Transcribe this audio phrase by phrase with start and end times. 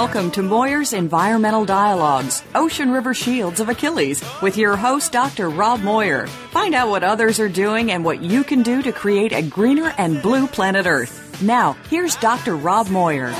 [0.00, 5.50] Welcome to Moyer's Environmental Dialogues, Ocean River Shields of Achilles, with your host, Dr.
[5.50, 6.28] Rob Moyer.
[6.28, 9.92] Find out what others are doing and what you can do to create a greener
[9.98, 11.42] and blue planet Earth.
[11.42, 12.54] Now, here's Dr.
[12.54, 13.32] Rob Moyer.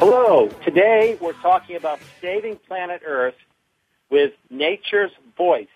[0.00, 0.48] Hello.
[0.64, 3.36] Today we're talking about saving planet Earth
[4.10, 5.68] with Nature's Voice,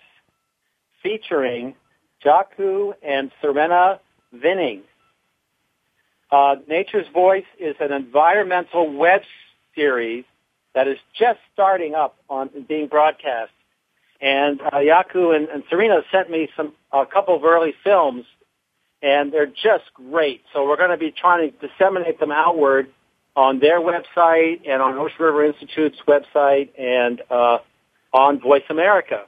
[1.05, 1.77] featuring
[2.25, 4.00] Jaco and Serena
[4.33, 4.83] Vinning.
[6.30, 9.22] Uh, Nature's Voice is an environmental web
[9.74, 10.24] series
[10.74, 13.52] that is just starting up on being broadcast.
[14.20, 18.24] And uh, Jaco and, and Serena sent me some a couple of early films,
[19.02, 20.42] and they're just great.
[20.52, 22.88] So we're going to be trying to disseminate them outward
[23.34, 27.58] on their website and on Ocean River Institute's website and uh,
[28.12, 29.24] on Voice America.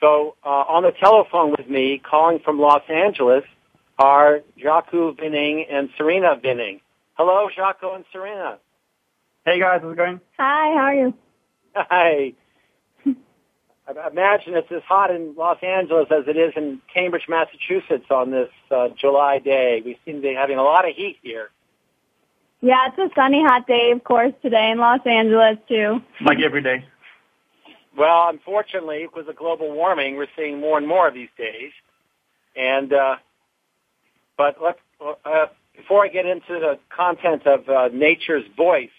[0.00, 3.44] So uh, on the telephone with me, calling from Los Angeles,
[3.98, 6.80] are Jaco Vinning and Serena Vinning.
[7.14, 8.58] Hello, Jaco and Serena.
[9.44, 10.20] Hey guys, how's it going?
[10.38, 11.14] Hi, how are you?
[11.74, 12.32] Hi.
[13.06, 18.30] I imagine it's as hot in Los Angeles as it is in Cambridge, Massachusetts on
[18.30, 19.82] this uh, July day.
[19.84, 21.50] We seem to be having a lot of heat here.
[22.60, 26.00] Yeah, it's a sunny, hot day, of course, today in Los Angeles, too.
[26.24, 26.84] Like every day.
[27.98, 31.72] Well, unfortunately, with the global warming, we're seeing more and more of these days.
[32.54, 33.16] And uh,
[34.36, 38.90] but let uh, before I get into the content of uh, Nature's Voice,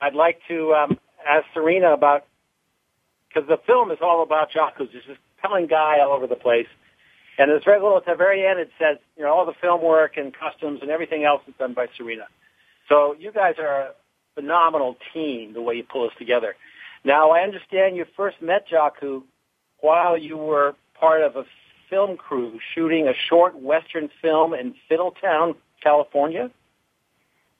[0.00, 2.24] I'd like to um, ask Serena about
[3.28, 6.66] because the film is all about Jaco, just this compelling guy all over the place.
[7.38, 8.60] And there's very little at the very end.
[8.60, 11.72] It says, you know, all the film work and customs and everything else is done
[11.72, 12.24] by Serena.
[12.88, 13.90] So you guys are a
[14.34, 16.54] phenomenal team, the way you pull this together.
[17.04, 19.22] Now, I understand you first met Jaco
[19.80, 21.44] while you were part of a
[21.92, 26.50] film crew shooting a short Western film in Fiddletown, California?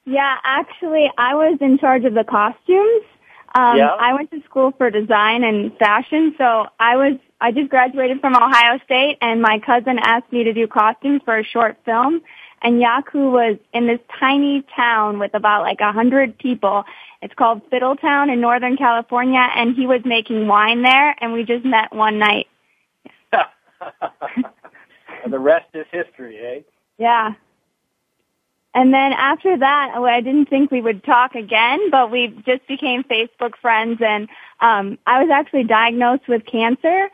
[0.06, 3.04] Yeah, actually, I was in charge of the costumes.
[3.54, 3.90] Um, yeah.
[4.00, 8.34] I went to school for design and fashion, so I was I just graduated from
[8.34, 12.22] Ohio State, and my cousin asked me to do costumes for a short film.
[12.62, 16.84] And Jaco was in this tiny town with about like a hundred people.
[17.20, 21.66] It's called Fiddletown in Northern California, and he was making wine there, and we just
[21.66, 22.46] met one night.
[25.28, 26.60] the rest is history, eh?
[26.98, 27.34] Yeah.
[28.74, 33.04] And then after that, I didn't think we would talk again, but we just became
[33.04, 34.28] Facebook friends and
[34.60, 37.08] um I was actually diagnosed with cancer.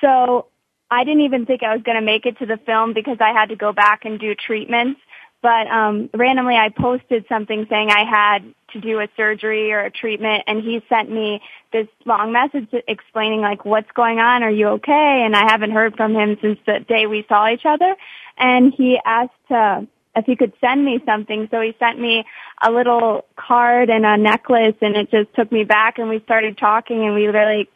[0.00, 0.46] So
[0.90, 3.32] I didn't even think I was going to make it to the film because I
[3.32, 5.00] had to go back and do treatments.
[5.42, 9.90] But um randomly I posted something saying I had to do a surgery or a
[9.90, 11.40] treatment and he sent me
[11.72, 15.22] this long message explaining like what's going on, are you okay?
[15.24, 17.94] And I haven't heard from him since the day we saw each other.
[18.38, 19.82] And he asked uh,
[20.14, 21.48] if he could send me something.
[21.50, 22.24] So he sent me
[22.62, 26.58] a little card and a necklace and it just took me back and we started
[26.58, 27.68] talking and we really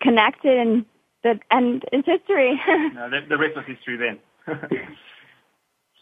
[0.00, 0.84] connected and
[1.22, 2.60] the and it's history.
[2.94, 4.18] no, the, the rest was history then.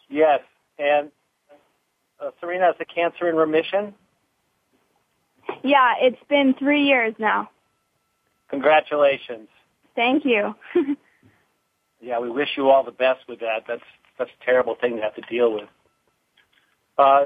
[0.08, 0.40] yes.
[0.78, 1.10] And
[2.20, 3.94] uh, Serena, has the cancer in remission?
[5.62, 7.50] Yeah, it's been three years now.
[8.50, 9.48] Congratulations.
[9.94, 10.54] Thank you.
[12.00, 13.64] yeah, we wish you all the best with that.
[13.68, 13.82] That's
[14.18, 15.68] that's a terrible thing to have to deal with.
[16.98, 17.24] Uh,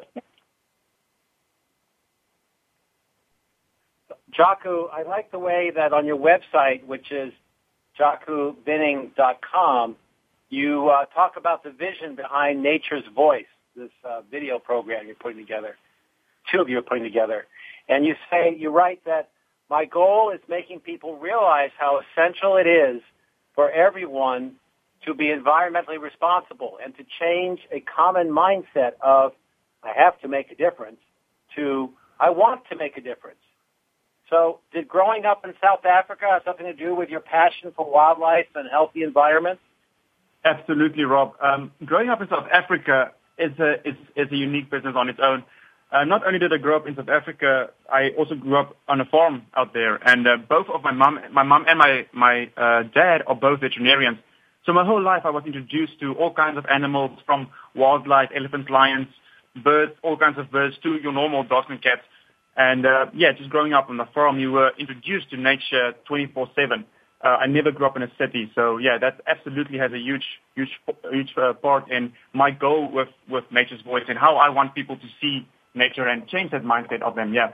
[4.38, 7.32] Jaco, I like the way that on your website, which is
[7.98, 9.96] jacovinning.com,
[10.50, 15.38] you uh, talk about the vision behind Nature's Voice, this uh, video program you're putting
[15.38, 15.76] together.
[16.52, 17.46] Two of you are putting together.
[17.88, 19.30] And you say, you write that
[19.70, 23.02] my goal is making people realize how essential it is
[23.54, 24.56] for everyone
[25.06, 29.32] to be environmentally responsible and to change a common mindset of
[29.82, 30.98] I have to make a difference
[31.56, 33.38] to I want to make a difference.
[34.30, 37.90] So did growing up in South Africa have something to do with your passion for
[37.90, 39.60] wildlife and healthy environments?
[40.44, 41.34] Absolutely, Rob.
[41.42, 45.18] Um, growing up in South Africa is a is, is a unique business on its
[45.22, 45.44] own.
[45.94, 49.00] Uh, not only did I grow up in South Africa, I also grew up on
[49.00, 52.50] a farm out there, and uh, both of my mom, my mom and my my
[52.56, 54.18] uh, dad are both veterinarians.
[54.66, 58.68] So my whole life I was introduced to all kinds of animals, from wildlife, elephants,
[58.70, 59.06] lions,
[59.62, 62.02] birds, all kinds of birds, to your normal dogs and cats.
[62.56, 66.84] And uh, yeah, just growing up on the farm, you were introduced to nature 24/7.
[67.24, 70.26] Uh, I never grew up in a city, so yeah, that absolutely has a huge,
[70.56, 70.70] huge,
[71.12, 74.96] huge uh, part in my goal with with Nature's Voice and how I want people
[74.96, 77.34] to see nature and change that mindset of them.
[77.34, 77.52] Yeah.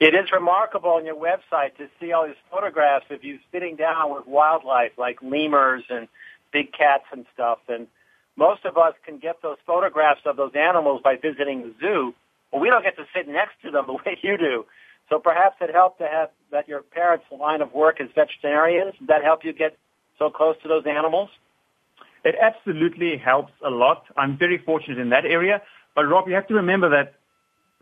[0.00, 4.14] It is remarkable on your website to see all these photographs of you sitting down
[4.14, 6.06] with wildlife like lemurs and
[6.52, 7.58] big cats and stuff.
[7.68, 7.88] And
[8.36, 12.14] most of us can get those photographs of those animals by visiting the zoo,
[12.52, 14.64] but we don't get to sit next to them the way you do.
[15.08, 18.94] So perhaps it helped to have that your parents' line of work is veterinarians.
[18.98, 19.76] Did that help you get
[20.18, 21.30] so close to those animals?
[22.24, 24.04] It absolutely helps a lot.
[24.16, 25.62] I'm very fortunate in that area.
[25.98, 27.14] But Rob, you have to remember that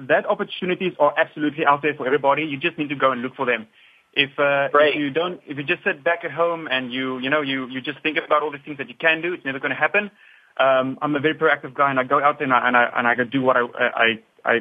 [0.09, 2.45] that opportunities are absolutely out there for everybody.
[2.45, 3.67] You just need to go and look for them.
[4.15, 7.29] If, uh, if you don't, if you just sit back at home and you, you
[7.29, 9.59] know, you, you just think about all the things that you can do, it's never
[9.59, 10.11] going to happen.
[10.57, 12.85] Um, I'm a very proactive guy, and I go out there and I and I,
[12.97, 14.07] and I go do what I I
[14.47, 14.55] I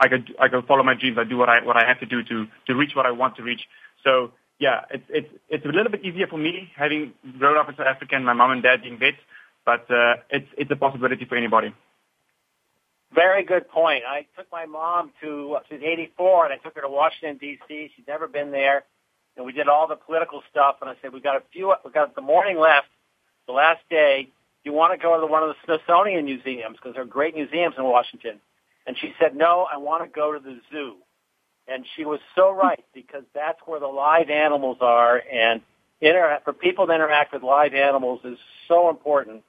[0.00, 1.16] I go I go follow my dreams.
[1.16, 3.36] I do what I what I have to do to to reach what I want
[3.36, 3.60] to reach.
[4.02, 7.76] So yeah, it's it's it's a little bit easier for me having grown up in
[7.76, 9.22] South Africa and my mom and dad being vets,
[9.64, 11.72] but uh, it's it's a possibility for anybody.
[13.14, 14.04] Very good point.
[14.06, 17.90] I took my mom to she's 84, and I took her to Washington D.C.
[17.96, 18.84] She's never been there,
[19.36, 20.76] and we did all the political stuff.
[20.80, 22.86] And I said, we got a few, we got the morning left,
[23.46, 24.28] the last day.
[24.62, 27.34] Do you want to go to one of the Smithsonian museums because there are great
[27.34, 28.40] museums in Washington?
[28.86, 30.96] And she said, no, I want to go to the zoo.
[31.66, 35.62] And she was so right because that's where the live animals are, and
[36.00, 39.42] inter- for people to interact with live animals is so important.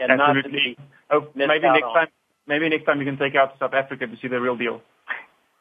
[0.00, 0.42] And Absolutely.
[0.42, 0.78] not to be
[1.10, 1.94] oh, maybe next on.
[1.94, 2.08] time
[2.46, 4.80] maybe next time you can take out to South Africa to see the real deal.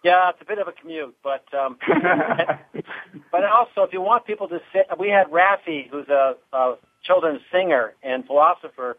[0.03, 1.77] Yeah, it's a bit of a commute, but um,
[3.31, 7.41] but also if you want people to sit, we had Raffi, who's a, a children's
[7.51, 8.97] singer and philosopher,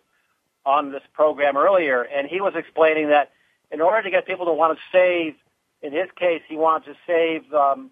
[0.67, 3.31] on this program earlier, and he was explaining that
[3.71, 5.35] in order to get people to want to save,
[5.81, 7.91] in his case, he wanted to save um,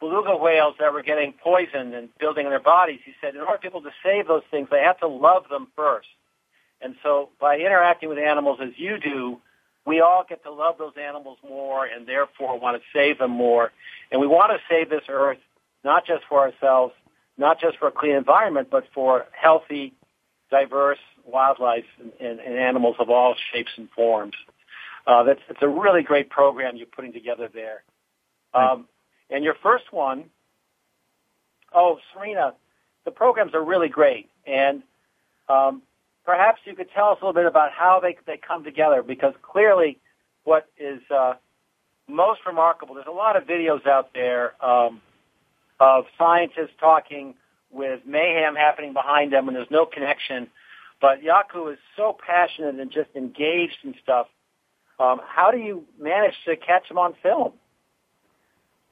[0.00, 2.98] beluga whales that were getting poisoned and building in their bodies.
[3.04, 5.68] He said in order for people to save those things, they have to love them
[5.76, 6.08] first.
[6.82, 9.40] And so by interacting with animals as you do,
[9.86, 13.72] we all get to love those animals more and therefore want to save them more.
[14.10, 15.38] And we want to save this earth
[15.84, 16.92] not just for ourselves,
[17.38, 19.94] not just for a clean environment, but for healthy,
[20.50, 24.34] diverse wildlife and, and, and animals of all shapes and forms.
[25.06, 27.82] Uh, that's it's a really great program you're putting together there.
[28.52, 28.86] Um,
[29.30, 30.24] and your first one,
[31.74, 32.54] oh, Serena,
[33.04, 34.28] the programs are really great.
[34.46, 34.82] And
[35.48, 35.82] um,
[36.24, 39.34] perhaps you could tell us a little bit about how they they come together because
[39.42, 39.98] clearly
[40.44, 41.34] what is uh,
[42.08, 45.00] most remarkable there's a lot of videos out there um,
[45.78, 47.34] of scientists talking
[47.70, 50.48] with mayhem happening behind them and there's no connection.
[51.00, 54.26] But Jaco is so passionate and just engaged in stuff.
[54.98, 57.52] Um, how do you manage to catch him on film?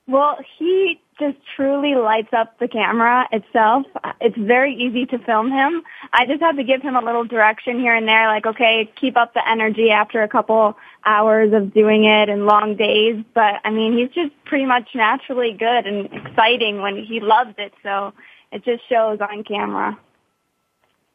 [0.07, 3.87] Well, he just truly lights up the camera itself.
[4.21, 5.83] It's very easy to film him.
[6.13, 9.17] I just have to give him a little direction here and there, like, okay, keep
[9.17, 13.25] up the energy after a couple hours of doing it and long days.
[13.35, 17.73] But I mean, he's just pretty much naturally good and exciting when he loves it.
[17.83, 18.13] So
[18.53, 19.99] it just shows on camera.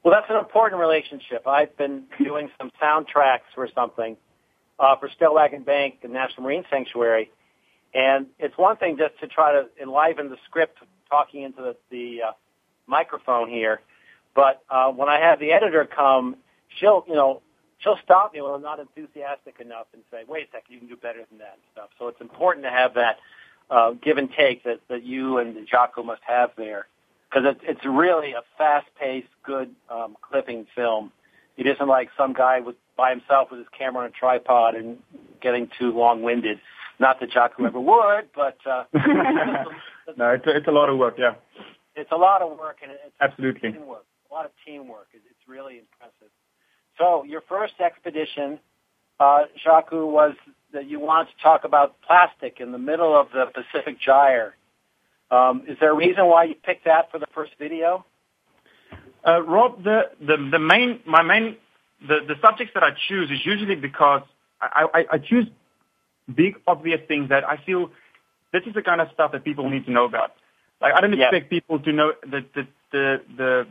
[0.03, 1.47] Well, that's an important relationship.
[1.47, 4.17] I've been doing some soundtracks for something
[4.79, 7.31] uh, for Stellwagen Bank and National Marine Sanctuary
[7.93, 12.21] and it's one thing just to try to enliven the script talking into the, the
[12.29, 12.31] uh,
[12.87, 13.81] microphone here,
[14.35, 16.37] but uh, when I have the editor come,
[16.79, 17.41] she'll, you know,
[17.79, 20.87] she'll stop me when I'm not enthusiastic enough and say, wait a second, you can
[20.87, 21.89] do better than that and stuff.
[21.99, 23.17] So it's important to have that
[23.69, 26.87] uh, give and take that, that you and Jaco must have there
[27.29, 31.11] because it, it's really a fast-paced, good um, clipping film.
[31.57, 34.99] It isn't like some guy with by himself with his camera on a tripod and
[35.41, 36.59] getting too long-winded.
[36.99, 38.83] Not that Jaco ever would, but uh,
[40.15, 41.15] no, it's a, it's a lot of work.
[41.17, 41.35] Yeah,
[41.95, 44.05] it's a lot of work, and it's absolutely teamwork.
[44.29, 45.07] A lot of teamwork.
[45.13, 46.31] It's really impressive.
[46.97, 48.59] So your first expedition,
[49.19, 50.35] uh, Jaco, was
[50.73, 54.55] that you wanted to talk about plastic in the middle of the Pacific Gyre.
[55.31, 58.05] Um, is there a reason why you picked that for the first video?
[59.25, 61.57] Uh, Rob, the, the, the main, my main,
[62.01, 64.21] the, the subjects that I choose is usually because
[64.61, 65.47] I, I, I choose
[66.33, 67.89] big obvious things that I feel
[68.51, 70.33] this is the kind of stuff that people need to know about.
[70.81, 73.67] Like I don't expect people to know the the the, the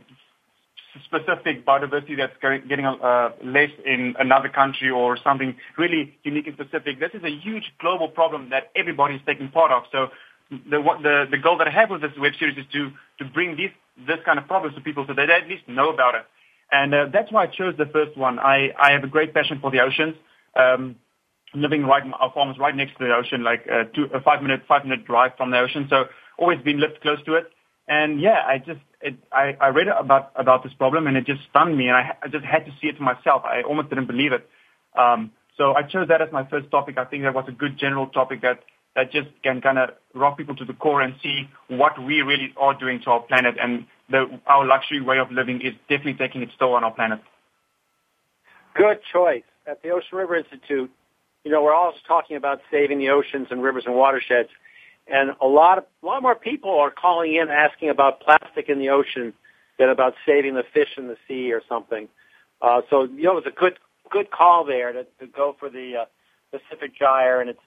[1.05, 2.33] specific biodiversity that's
[2.67, 6.99] getting uh, less in another country or something really unique and specific.
[6.99, 9.83] This is a huge global problem that everybody is taking part of.
[9.91, 10.09] So
[10.51, 13.55] the, the, the goal that I have with this web series is to, to bring
[13.55, 13.71] these,
[14.05, 16.25] this kind of problems to people so that they at least know about it.
[16.71, 18.39] And uh, that's why I chose the first one.
[18.39, 20.15] I, I have a great passion for the oceans.
[20.55, 20.95] Um,
[21.53, 24.41] living right, our farm is right next to the ocean, like a, two, a five
[24.41, 25.87] minute, five minute drive from the ocean.
[25.89, 26.05] So
[26.37, 27.51] always been lived close to it.
[27.87, 31.41] And yeah, I just, it, I, I read about, about this problem and it just
[31.49, 33.43] stunned me and I, I just had to see it for myself.
[33.45, 34.47] I almost didn't believe it.
[34.97, 36.97] Um, so I chose that as my first topic.
[36.97, 38.61] I think that was a good general topic that,
[38.95, 42.53] that just can kind of rock people to the core and see what we really
[42.57, 46.41] are doing to our planet and the, our luxury way of living is definitely taking
[46.41, 47.19] its toll on our planet.
[48.75, 49.43] Good choice.
[49.67, 50.91] At the Ocean River Institute,
[51.43, 54.49] you know, we're always talking about saving the oceans and rivers and watersheds.
[55.07, 58.79] And a lot of, a lot more people are calling in asking about plastic in
[58.79, 59.33] the ocean
[59.77, 62.07] than about saving the fish in the sea or something.
[62.61, 63.77] Uh, so, you know, it was a good,
[64.09, 66.05] good call there to, to go for the uh,
[66.57, 67.41] Pacific Gyre.
[67.41, 67.59] And it's,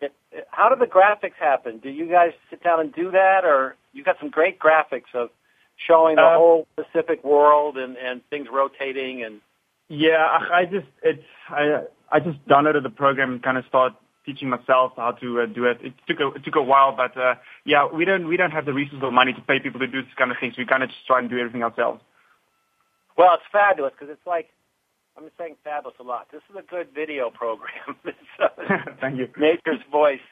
[0.00, 1.78] it, it, how do the graphics happen?
[1.78, 5.30] Do you guys sit down and do that, or you got some great graphics of
[5.76, 9.40] showing the uh, whole Pacific world and and things rotating and?
[9.88, 14.48] Yeah, I just it's I I just downloaded the program and kind of started teaching
[14.48, 15.78] myself how to uh, do it.
[15.82, 17.34] It took a it took a while, but uh,
[17.64, 20.02] yeah, we don't we don't have the resources or money to pay people to do
[20.02, 20.54] this kind of things.
[20.56, 22.00] We kind of just try and do everything ourselves.
[23.16, 24.48] Well, it's fabulous because it's like
[25.16, 26.28] I'm saying fabulous a lot.
[26.32, 27.96] This is a good video program.
[28.42, 28.48] uh,
[29.00, 29.28] Thank you.
[29.38, 30.24] Nature's voice.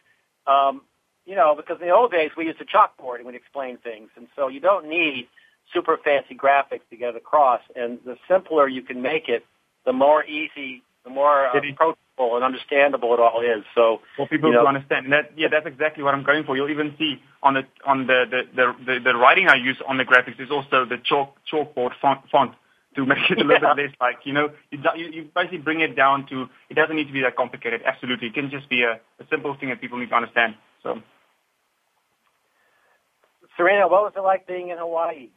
[0.47, 0.83] Um,
[1.25, 4.11] you know, because in the old days we used a chalkboard and we'd explain things,
[4.17, 5.29] and so you don't need
[5.73, 7.61] super fancy graphics to get it across.
[7.76, 9.45] And the simpler you can make it,
[9.87, 13.64] the more easy, the more uh, approachable and understandable it all is.
[13.75, 16.44] So for people you know, to understand, and that yeah, that's exactly what I'm going
[16.44, 16.56] for.
[16.56, 19.97] You'll even see on the on the the the, the, the writing I use on
[19.99, 22.54] the graphics is also the chalk chalkboard font, font
[22.94, 23.75] to make it a little yeah.
[23.75, 27.06] bit less like you know you, you basically bring it down to it doesn't need
[27.06, 27.82] to be that complicated.
[27.85, 30.54] Absolutely, it can just be a, a simple thing that people need to understand.
[30.82, 31.00] So,
[33.56, 35.28] Serena, what was it like being in Hawaii?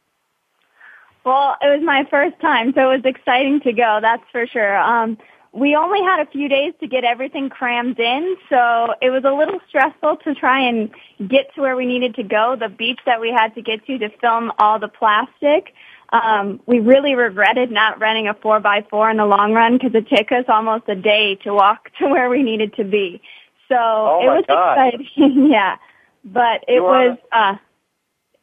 [1.24, 3.98] Well, it was my first time, so it was exciting to go.
[4.00, 4.78] That's for sure.
[4.78, 5.18] Um,
[5.52, 9.32] we only had a few days to get everything crammed in, so it was a
[9.32, 10.90] little stressful to try and
[11.28, 12.56] get to where we needed to go.
[12.58, 15.72] The beach that we had to get to to film all the plastic.
[16.12, 19.94] Um, we really regretted not renting a four by four in the long run because
[19.94, 23.20] it took us almost a day to walk to where we needed to be.
[23.68, 24.94] So oh it was God.
[24.94, 25.76] exciting, yeah.
[26.24, 27.56] But it was uh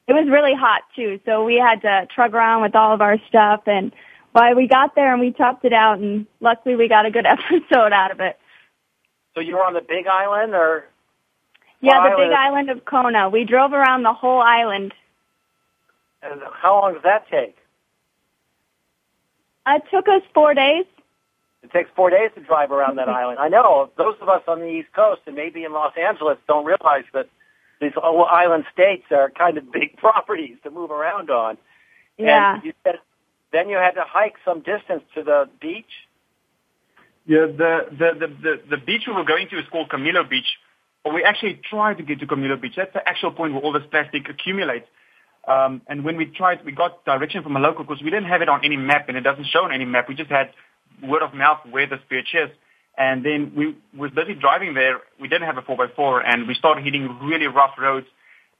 [0.07, 3.17] it was really hot too, so we had to trug around with all of our
[3.29, 3.93] stuff and
[4.33, 7.25] why we got there and we chopped it out and luckily we got a good
[7.25, 8.37] episode out of it.
[9.33, 10.85] So you were on the big island or?
[11.81, 13.29] Yeah, the big island of Kona.
[13.29, 14.93] We drove around the whole island.
[16.21, 17.57] And how long does that take?
[19.65, 20.85] Uh, it took us four days.
[21.61, 23.39] It takes four days to drive around that island.
[23.39, 26.65] I know those of us on the East Coast and maybe in Los Angeles don't
[26.65, 27.27] realize that
[27.81, 31.57] these island states are kind of big properties to move around on.
[32.17, 32.55] Yeah.
[32.55, 32.95] And you said
[33.53, 35.93] then you had to hike some distance to the beach.
[37.25, 40.57] Yeah, the the the the, the beach we were going to is called Kamilo Beach.
[41.03, 42.73] But we actually tried to get to Kamilo Beach.
[42.75, 44.87] That's the actual point where all this plastic accumulates.
[45.47, 48.41] Um, and when we tried, we got direction from a local because we didn't have
[48.41, 50.09] it on any map, and it doesn't show on any map.
[50.09, 50.51] We just had
[51.01, 52.49] word of mouth where this beach is.
[52.97, 55.01] And then we was busy driving there.
[55.19, 58.07] We didn't have a 4x4, and we started hitting really rough roads.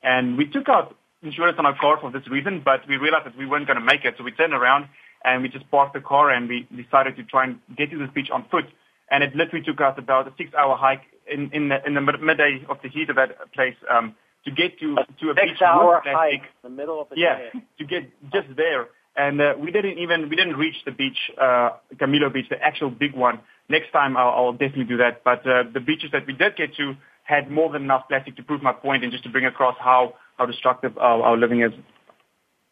[0.02, 3.38] And we took out insurance on our car for this reason, but we realized that
[3.38, 4.15] we weren't going to make it.
[4.18, 4.89] So we turned around
[5.24, 8.10] and we just parked the car and we decided to try and get to this
[8.13, 8.65] beach on foot.
[9.10, 12.65] And it literally took us about a six-hour hike in, in the, in the midday
[12.70, 14.15] of the heat of that place um,
[14.46, 17.63] to get to to a beach hour hike in the middle of the yeah, day.
[17.80, 18.88] to get just there.
[19.15, 22.89] And uh, we didn't even we didn't reach the beach, uh, Kamilo Beach, the actual
[22.89, 23.39] big one.
[23.70, 25.24] Next time I'll, I'll definitely do that.
[25.24, 28.44] But uh, the beaches that we did get to had more than enough plastic to
[28.44, 31.72] prove my point and just to bring across how how destructive our, our living is.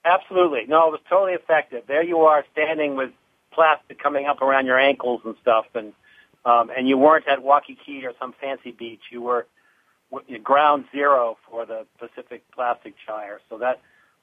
[0.04, 0.66] Absolutely.
[0.68, 1.84] No, it was totally effective.
[1.88, 3.12] There you are standing with
[3.54, 5.94] plastic coming up around your ankles and stuff, and
[6.44, 9.02] um, and you weren't at Waikiki or some fancy beach.
[9.12, 9.46] You were
[10.44, 13.40] ground zero for the Pacific Plastic Gyre.
[13.50, 13.80] So that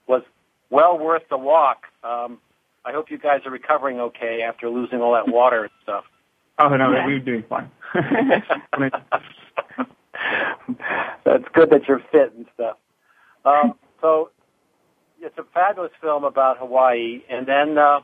[0.07, 0.23] was
[0.71, 1.87] well worth the walk.
[2.03, 2.39] Um,
[2.85, 6.05] I hope you guys are recovering okay after losing all that water and stuff.
[6.59, 7.07] Oh no, yeah.
[7.07, 7.71] we are doing fine.
[11.25, 12.77] That's good that you're fit and stuff.
[13.49, 14.31] Um, so
[15.21, 18.01] it's a fabulous film about Hawaii, and then uh,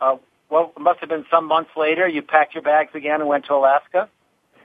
[0.00, 0.16] uh,
[0.50, 2.06] well, it must have been some months later.
[2.06, 4.08] You packed your bags again and went to Alaska.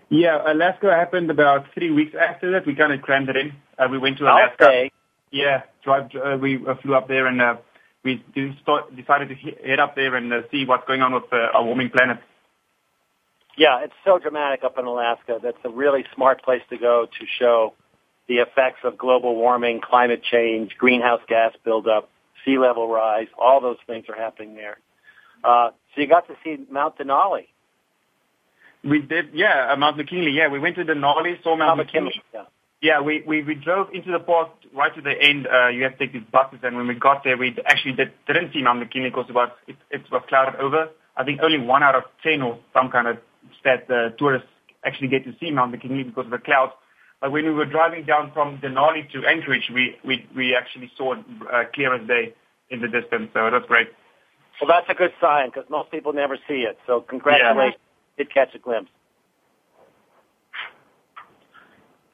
[0.09, 2.65] Yeah, Alaska happened about three weeks after that.
[2.65, 3.53] We kind of crammed it in.
[3.79, 4.65] Uh, we went to Alaska.
[4.65, 4.91] Okay.
[5.31, 6.11] Yeah, drive.
[6.13, 7.55] Uh, we uh, flew up there and uh,
[8.03, 9.35] we decided to
[9.65, 12.17] head up there and uh, see what's going on with uh, our warming planet.
[13.57, 15.39] Yeah, it's so dramatic up in Alaska.
[15.41, 17.73] That's a really smart place to go to show
[18.31, 22.09] the effects of global warming, climate change, greenhouse gas buildup,
[22.45, 23.27] sea level rise.
[23.37, 24.77] All those things are happening there.
[25.43, 27.47] Uh, so you got to see Mount Denali.
[28.83, 30.31] We did, yeah, uh, Mount McKinley.
[30.31, 32.13] Yeah, we went to Denali, saw Mount, Mount McKinley.
[32.15, 32.23] McKinley.
[32.33, 32.45] Yeah.
[32.83, 35.45] Yeah, we, we, we drove into the park right to the end.
[35.45, 38.11] Uh, you have to take these buses, and when we got there, we actually did,
[38.27, 40.89] didn't see Mount McKinley because it was, it, it was clouded over.
[41.17, 43.17] I think only one out of ten or some kind of
[43.59, 44.47] stat uh, tourists
[44.83, 46.71] actually get to see Mount McKinley because of the clouds.
[47.21, 51.13] But when we were driving down from Denali to Anchorage, we, we, we actually saw
[51.13, 51.19] it
[51.53, 52.33] uh, clear as day
[52.71, 53.89] in the distance, so that's great.
[54.59, 56.79] Well, that's a good sign because most people never see it.
[56.87, 57.75] So congratulations,
[58.17, 58.23] yeah.
[58.23, 58.91] did catch a glimpse.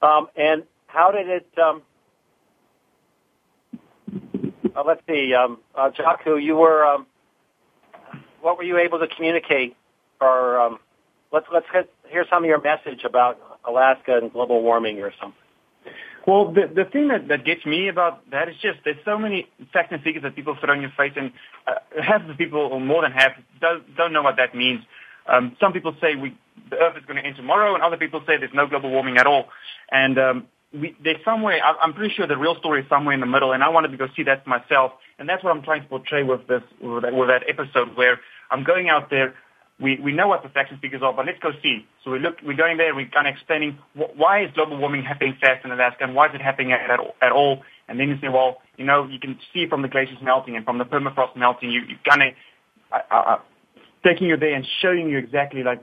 [0.01, 1.47] Um, and how did it?
[1.57, 1.81] Um,
[4.75, 6.85] uh, let's see, um, uh, Jaco, you were.
[6.85, 7.07] Um,
[8.41, 9.75] what were you able to communicate?
[10.21, 10.79] Or um,
[11.31, 15.43] let's let's get, hear some of your message about Alaska and global warming or something.
[16.25, 19.47] Well, the the thing that, that gets me about that is just there's so many
[19.71, 21.31] facts and figures that people throw in your face, and
[21.65, 23.31] uh, half the people, or more than half,
[23.61, 24.81] don't don't know what that means.
[25.27, 26.37] Um, some people say we
[26.69, 29.17] the Earth is going to end tomorrow, and other people say there's no global warming
[29.17, 29.45] at all.
[29.89, 33.25] And um, we, there's somewhere, I'm pretty sure the real story is somewhere in the
[33.25, 34.91] middle, and I wanted to go see that myself.
[35.19, 38.19] And that's what I'm trying to portray with this, with that, with that episode, where
[38.51, 39.35] I'm going out there.
[39.79, 41.85] We we know what the facts and figures are, but let's go see.
[42.03, 45.03] So we look, we're going there, we're kind of explaining wh- why is global warming
[45.03, 47.61] happening fast in Alaska, and why is it happening at, at, at all?
[47.87, 50.65] And then you say, well, you know, you can see from the glaciers melting and
[50.65, 52.29] from the permafrost melting, you you kind of
[52.91, 53.37] uh, uh,
[54.03, 55.81] taking you there and showing you exactly like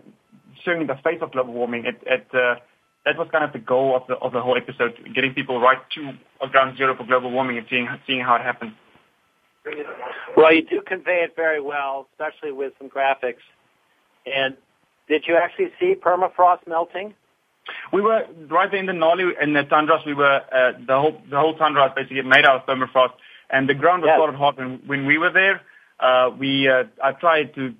[0.65, 1.85] showing the face of global warming.
[1.87, 2.57] It, it uh,
[3.05, 5.79] that was kind of the goal of the of the whole episode, getting people right
[5.95, 6.13] to
[6.51, 8.73] ground zero for global warming and seeing seeing how it happens.
[10.37, 13.45] Well, you do convey it very well, especially with some graphics.
[14.27, 14.57] And
[15.09, 17.15] did you actually see permafrost melting?
[17.93, 20.03] We were right there in the Denali in the tundras.
[20.05, 23.13] We were uh, the whole the whole tundra is basically made out of permafrost,
[23.51, 24.19] and the ground was yes.
[24.19, 25.61] solid hot when when we were there.
[25.99, 27.75] Uh, we uh, I tried to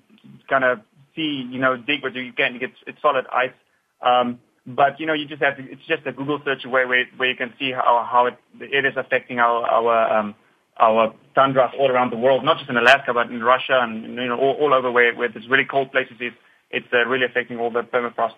[0.49, 0.79] kind of
[1.15, 3.53] see, you know, dig what you can to get it's solid ice.
[4.01, 5.71] Um, but you know, you just have to.
[5.71, 8.85] It's just a Google search where where, where you can see how how it it
[8.85, 10.35] is affecting our our um,
[10.77, 14.27] our tundras all around the world, not just in Alaska, but in Russia and you
[14.27, 16.17] know all, all over where where there's really cold places.
[16.19, 16.35] It's
[16.71, 18.33] it's uh, really affecting all the permafrost.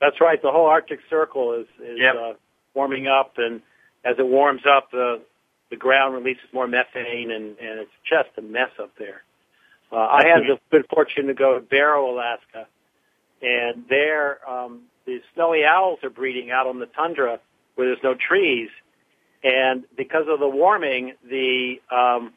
[0.00, 0.40] That's right.
[0.40, 2.14] The whole Arctic Circle is is yep.
[2.14, 2.32] uh,
[2.74, 3.60] warming up, and
[4.04, 5.20] as it warms up, the
[5.70, 9.22] the ground releases more methane, and and it's just a mess up there.
[9.90, 12.66] Uh, I had the good fortune to go to Barrow, Alaska,
[13.40, 17.40] and there um, the snowy owls are breeding out on the tundra
[17.74, 18.68] where there's no trees,
[19.42, 22.32] and because of the warming, the um,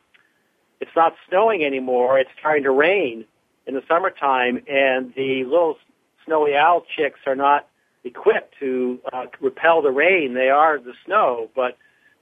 [0.79, 2.19] it's not snowing anymore.
[2.19, 3.25] It's starting to rain
[3.67, 5.77] in the summertime, and the little
[6.25, 7.67] snowy owl chicks are not
[8.03, 10.33] equipped to uh, repel the rain.
[10.33, 11.77] They are the snow, but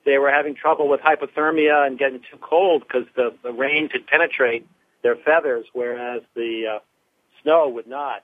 [0.05, 4.07] they were having trouble with hypothermia and getting too cold because the, the rain could
[4.07, 4.67] penetrate
[5.03, 6.79] their feathers, whereas the uh,
[7.41, 8.23] snow would not.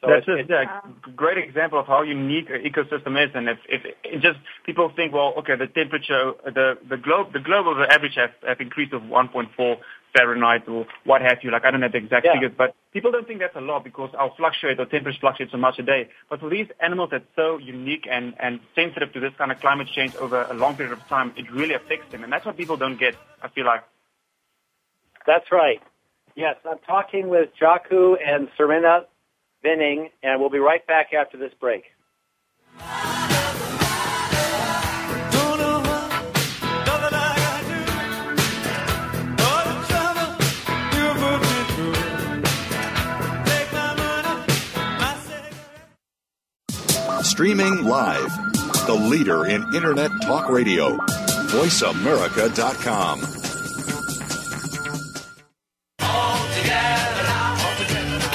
[0.00, 0.80] So That's it's, a yeah,
[1.16, 5.12] great example of how unique an ecosystem is, and if, if it just people think,
[5.12, 9.02] well, okay, the temperature, the the globe, the global the average have, have increased of
[9.02, 9.78] 1.4
[10.16, 11.50] Fahrenheit or what have you.
[11.50, 12.34] Like I don't know the exact yeah.
[12.34, 15.58] figures, but people don't think that's a lot because our fluctuate or temperature fluctuates so
[15.58, 16.08] much a day.
[16.30, 19.88] But for these animals that's so unique and and sensitive to this kind of climate
[19.88, 22.76] change over a long period of time, it really affects them, and that's what people
[22.76, 23.16] don't get.
[23.42, 23.82] I feel like.
[25.26, 25.82] That's right.
[26.36, 29.06] Yes, I'm talking with Jaco and Serena
[29.62, 31.84] Vinning, and we'll be right back after this break.
[47.22, 48.34] Streaming live,
[48.86, 50.96] the leader in Internet talk radio,
[51.50, 53.37] voiceamerica.com.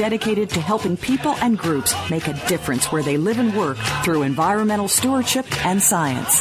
[0.00, 4.22] dedicated to helping people and groups make a difference where they live and work through
[4.22, 6.40] environmental stewardship and science.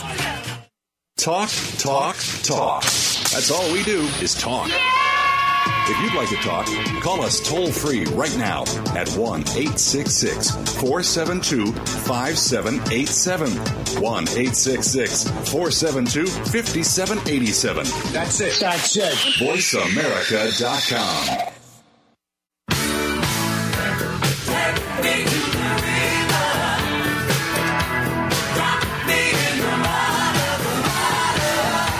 [1.18, 2.84] Talk, talk, talk.
[2.84, 4.70] That's all we do is talk.
[5.90, 6.68] If you'd like to talk,
[7.04, 8.62] call us toll free right now
[8.96, 13.50] at 1 866 472 5787.
[14.02, 17.86] 1 866 472 5787.
[18.14, 18.58] That's it.
[18.62, 19.14] That's it.
[19.44, 21.59] VoiceAmerica.com.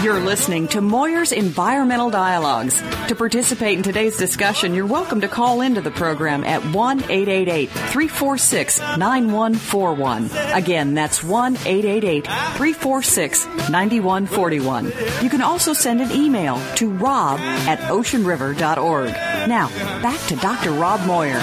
[0.02, 2.82] You're listening to Moyer's Environmental Dialogues.
[3.10, 7.70] To participate in today's discussion, you're welcome to call into the program at 1 888
[7.70, 10.30] 346 9141.
[10.54, 14.86] Again, that's 1 888 346 9141.
[15.22, 19.10] You can also send an email to rob at oceanriver.org.
[19.50, 19.68] Now,
[20.02, 20.72] back to Dr.
[20.72, 21.42] Rob Moyer.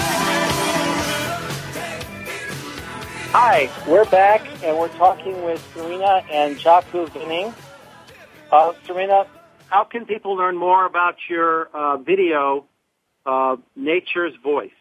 [3.33, 7.53] Hi, we're back and we're talking with Serena and Jaco Vinning.
[8.51, 9.25] Uh, Serena,
[9.69, 12.65] how can people learn more about your uh, video,
[13.25, 14.71] uh, Nature's Voice?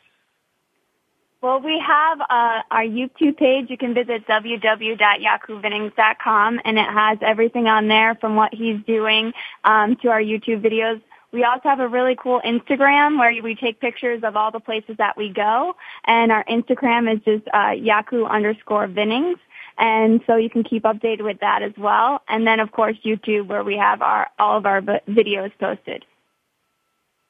[1.43, 3.69] Well, we have uh, our YouTube page.
[3.69, 9.97] You can visit www.yakuvinnings.com, and it has everything on there from what he's doing um,
[10.03, 11.03] to our YouTube videos.
[11.33, 14.97] We also have a really cool Instagram where we take pictures of all the places
[14.99, 15.75] that we go,
[16.07, 19.37] and our Instagram is just uh, Jaco underscore Vinnings
[19.79, 22.23] and so you can keep updated with that as well.
[22.29, 26.05] And then, of course, YouTube, where we have our all of our videos posted.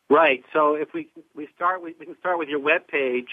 [0.09, 0.45] Right.
[0.53, 3.29] So if we we start with, we can start with your web page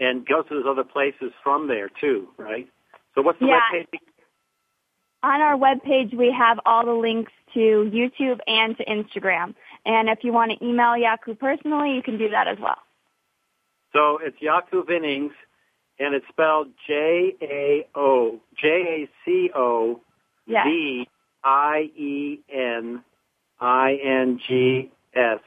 [0.00, 2.68] and go to those other places from there too, right?
[3.14, 3.60] So what's the yeah.
[3.72, 4.00] web page?
[5.22, 9.54] On our web page, we have all the links to YouTube and to Instagram.
[9.84, 12.78] And if you want to email Jaco personally, you can do that as well.
[13.92, 15.32] So it's Jaco Vinnings,
[16.00, 20.00] and it's spelled J A O J A C O
[20.64, 21.06] V
[21.44, 23.04] I E N
[23.60, 25.40] I N G S.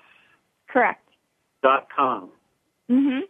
[0.70, 1.02] Correct.
[1.62, 2.30] Dot com.
[2.90, 3.22] Mhm.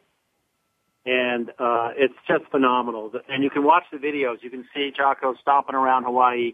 [1.06, 3.12] And uh, it's just phenomenal.
[3.28, 4.42] And you can watch the videos.
[4.42, 6.54] You can see Jaco stomping around Hawaii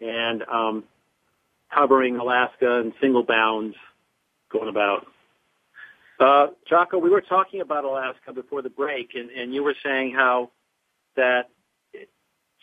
[0.00, 0.84] and um,
[1.74, 3.76] covering Alaska in single bounds,
[4.50, 5.06] going about.
[6.20, 10.12] Uh, Jaco, we were talking about Alaska before the break, and, and you were saying
[10.14, 10.50] how
[11.16, 11.48] that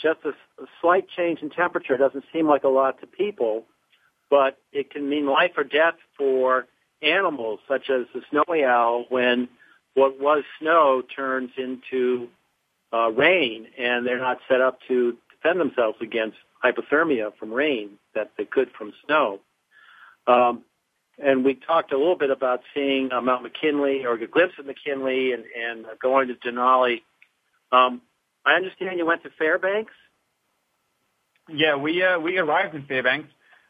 [0.02, 0.30] just a,
[0.62, 3.66] a slight change in temperature doesn't seem like a lot to people,
[4.30, 6.68] but it can mean life or death for
[7.02, 9.50] animals, such as the snowy owl, when
[9.94, 12.28] what was snow turns into
[12.94, 18.32] uh, rain, and they're not set up to defend themselves against hypothermia from rain that
[18.38, 19.40] they could from snow.
[20.28, 20.64] Um,
[21.24, 24.66] and we talked a little bit about seeing uh, Mount McKinley or a glimpse of
[24.66, 27.02] McKinley and, and uh, going to Denali.
[27.72, 28.02] Um,
[28.46, 29.94] I understand you went to Fairbanks.
[31.50, 33.30] Yeah, we uh, we arrived in Fairbanks.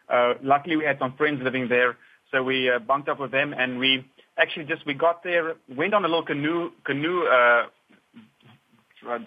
[0.09, 1.97] Uh, luckily, we had some friends living there,
[2.31, 4.05] so we uh, bunked up with them, and we
[4.37, 7.63] actually just we got there, went on a little canoe canoe uh,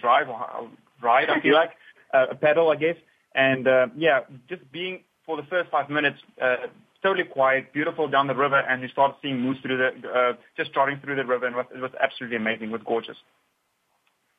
[0.01, 0.69] drive or
[1.03, 1.71] ride, I feel like
[2.13, 2.97] uh, a pedal, I guess,
[3.35, 6.19] and uh, yeah, just being for the first five minutes.
[6.41, 6.57] Uh,
[7.03, 10.73] totally quiet, beautiful down the river, and you start seeing moose through the, uh, just
[10.73, 12.69] trotting through the river, and it was, it was absolutely amazing.
[12.69, 13.17] It was gorgeous.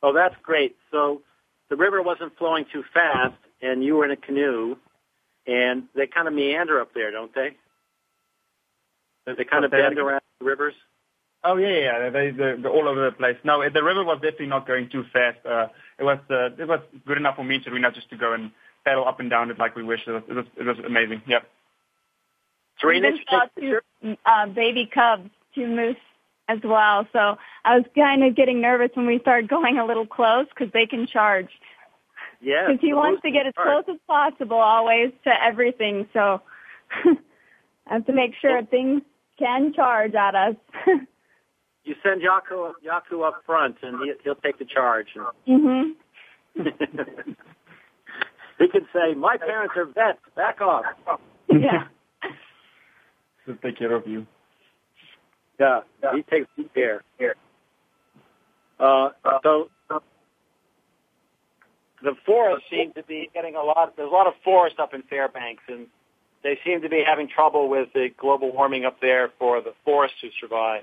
[0.02, 0.76] Oh, that's great.
[0.91, 1.21] So
[1.69, 4.76] the river wasn't flowing too fast, and you were in a canoe,
[5.47, 7.56] and they kind of meander up there, don't they?
[9.26, 10.73] They kind of bend around the rivers.
[11.45, 13.36] Oh yeah, yeah, they they're, they're all over the place.
[13.43, 15.45] No, the river was definitely not going too fast.
[15.45, 15.67] Uh,
[15.99, 18.52] it was uh, it was good enough for me to Serena just to go and
[18.86, 20.08] paddle up and down it like we wished.
[20.08, 21.21] It was it was, it was amazing.
[21.28, 21.43] Yep.
[22.84, 23.80] Serena, we saw two
[24.26, 25.96] uh, baby cubs, two moose
[26.50, 27.08] as well.
[27.13, 30.72] So I was kind of getting nervous when we started going a little close because
[30.74, 31.48] they can charge.
[32.41, 32.67] Yeah.
[32.67, 36.08] Because he wants to get as close as possible always to everything.
[36.12, 36.41] So
[37.88, 39.02] I have to make sure things
[39.39, 40.56] can charge at us.
[41.86, 45.08] you send Jaco Jaco up front, and he, he'll take the charge.
[45.48, 45.96] Mhm.
[48.60, 50.19] he can say, "My parents are vets.
[50.36, 50.86] Back off."
[51.50, 51.86] Yeah.
[53.45, 54.25] To take care of you.
[55.60, 56.12] Yeah, yeah.
[56.15, 57.03] he takes good care.
[57.17, 57.36] Here.
[58.79, 59.10] Uh,
[59.43, 59.69] so
[62.03, 63.95] the forest seems to be getting a lot.
[63.95, 65.88] There's a lot of forest up in Fairbanks, and
[66.43, 70.15] they seem to be having trouble with the global warming up there for the forest
[70.21, 70.82] to survive.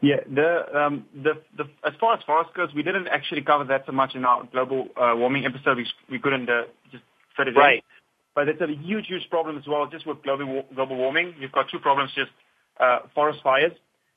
[0.00, 3.84] Yeah, the um, the the as far as forest goes, we didn't actually cover that
[3.86, 5.76] so much in our global uh, warming episode.
[5.76, 7.04] We we couldn't uh, just
[7.36, 7.76] fit it right.
[7.76, 7.95] in.
[8.36, 11.34] But it's a huge, huge problem as well, just with global global warming.
[11.40, 12.30] You've got two problems: just
[12.78, 13.72] uh, forest fires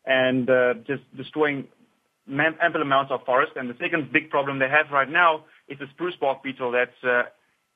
[0.06, 1.68] and uh, just destroying
[2.28, 3.54] ample amounts of forest.
[3.56, 6.72] And the second big problem they have right now is the spruce bark beetle.
[6.74, 7.30] That's uh,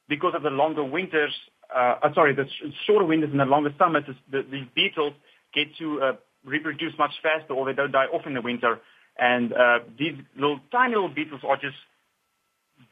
[0.09, 1.33] because of the longer winters.
[1.73, 4.03] Uh, uh, sorry, the sh- shorter winters and the longer summers.
[4.29, 5.13] The, these beetles
[5.55, 6.11] get to uh,
[6.43, 8.81] reproduce much faster, or they don't die off in the winter.
[9.17, 11.77] And uh, these little tiny little beetles are just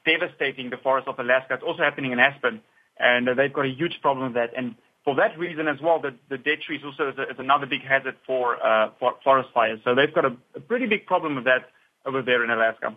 [0.05, 1.55] devastating the forests of Alaska.
[1.55, 2.61] It's also happening in Aspen,
[2.97, 4.51] and uh, they've got a huge problem with that.
[4.55, 7.65] And for that reason as well, the, the dead trees also is, a, is another
[7.65, 9.79] big hazard for, uh, for forest fires.
[9.83, 11.69] So they've got a, a pretty big problem with that
[12.05, 12.95] over there in Alaska.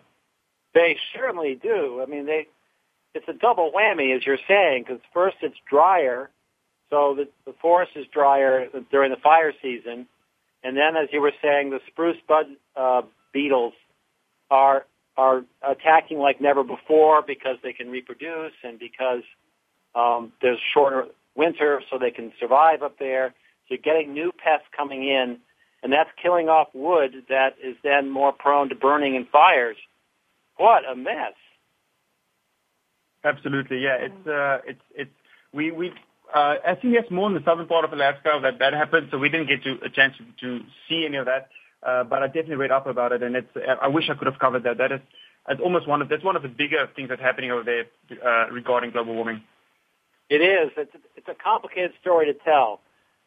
[0.75, 2.03] They certainly do.
[2.03, 2.49] I mean, they
[3.15, 6.31] it's a double whammy, as you're saying, because first it's drier,
[6.91, 10.07] so the, the forest is drier during the fire season,
[10.65, 13.03] and then, as you were saying, the spruce bud uh,
[13.33, 13.75] beetles
[14.51, 14.85] are
[15.17, 19.23] are attacking like never before because they can reproduce and because
[19.95, 23.35] um, there's shorter winter so they can survive up there.
[23.69, 25.39] So you're getting new pests coming in,
[25.83, 29.77] and that's killing off wood that is then more prone to burning and fires.
[30.57, 31.35] What a mess!
[33.25, 33.97] Absolutely, yeah.
[34.01, 35.11] It's uh, it's it's
[35.53, 35.93] we we
[36.35, 39.19] uh, I think it's more in the southern part of Alaska that that happened, so
[39.19, 41.49] we didn't get to a chance to, to see any of that.
[41.83, 43.49] Uh, but I definitely read up about it, and it's
[43.81, 44.79] I wish I could have covered that.
[44.79, 45.01] That is
[45.49, 47.85] it's almost one of that's one of the bigger things that's happening over there
[48.25, 49.43] uh, regarding global warming.
[50.31, 50.71] It is.
[50.77, 52.81] It's, it's a complicated story to tell.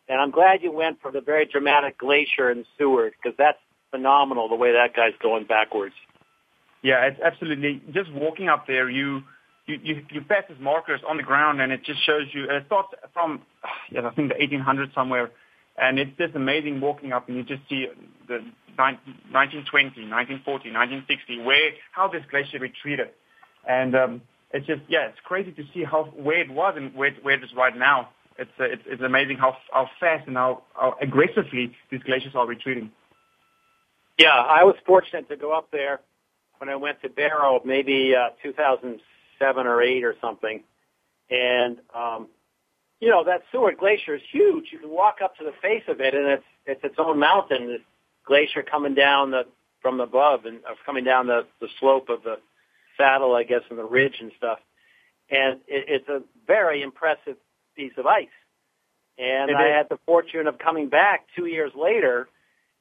[0.10, 3.60] And I'm glad you went for the very dramatic glacier in Seward because that's
[3.92, 5.96] phenomenal the way that guy's going backwards.
[6.82, 7.82] Yeah, it's absolutely.
[7.94, 9.24] Just walking up there, you
[9.66, 12.46] you you, you pass his markers on the ground, and it just shows you.
[12.50, 13.42] It starts from
[13.92, 15.32] yes, I think the 1800s somewhere,
[15.78, 17.88] and it's just amazing walking up, and you just see
[18.28, 18.40] the
[18.78, 23.10] 1920, 1940, 1960, where how this glacier retreated,
[23.68, 27.12] and um, it's just yeah, it's crazy to see how where it was and where
[27.22, 28.10] where it is right now.
[28.40, 32.48] It's uh, it's, it's amazing how how fast and how, how aggressively these glaciers are
[32.48, 32.92] retreating.
[34.18, 36.00] Yeah, I was fortunate to go up there
[36.60, 40.64] when I went to Barrow, maybe uh, 2007 or eight or something,
[41.30, 42.28] and um,
[43.00, 44.66] you know that Seward Glacier is huge.
[44.72, 47.68] You can walk up to the face of it, and it's it's its own mountain.
[47.68, 47.82] This
[48.26, 49.44] glacier coming down the
[49.82, 52.38] from above and uh, coming down the the slope of the
[52.98, 54.60] saddle, I guess, and the ridge and stuff.
[55.30, 57.38] And it, it's a very impressive
[57.76, 58.28] piece of ice.
[59.20, 62.28] And I had the fortune of coming back two years later,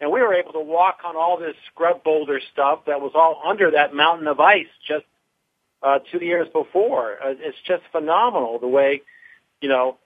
[0.00, 3.40] and we were able to walk on all this scrub boulder stuff that was all
[3.46, 5.06] under that mountain of ice just
[5.82, 7.16] uh, two years before.
[7.22, 9.00] Uh, it's just phenomenal the way,
[9.62, 9.96] you know,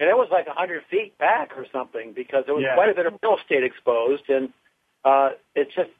[0.00, 2.74] and it was like a hundred feet back or something because there was yeah.
[2.74, 4.48] quite a bit of real estate exposed, and
[5.04, 5.90] uh, it's just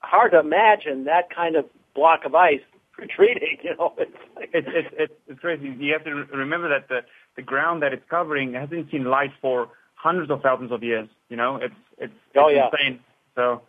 [0.00, 1.66] hard to imagine that kind of
[1.98, 2.60] block of ice
[2.96, 3.58] retreating.
[3.62, 5.74] You know, it's like, it's, it's it's it's crazy.
[5.78, 7.00] You have to remember that the
[7.36, 11.08] the ground that it's covering hasn't seen light for hundreds of thousands of years.
[11.28, 12.68] You know, it's it's, oh, it's yeah.
[12.72, 13.00] insane.
[13.34, 13.62] So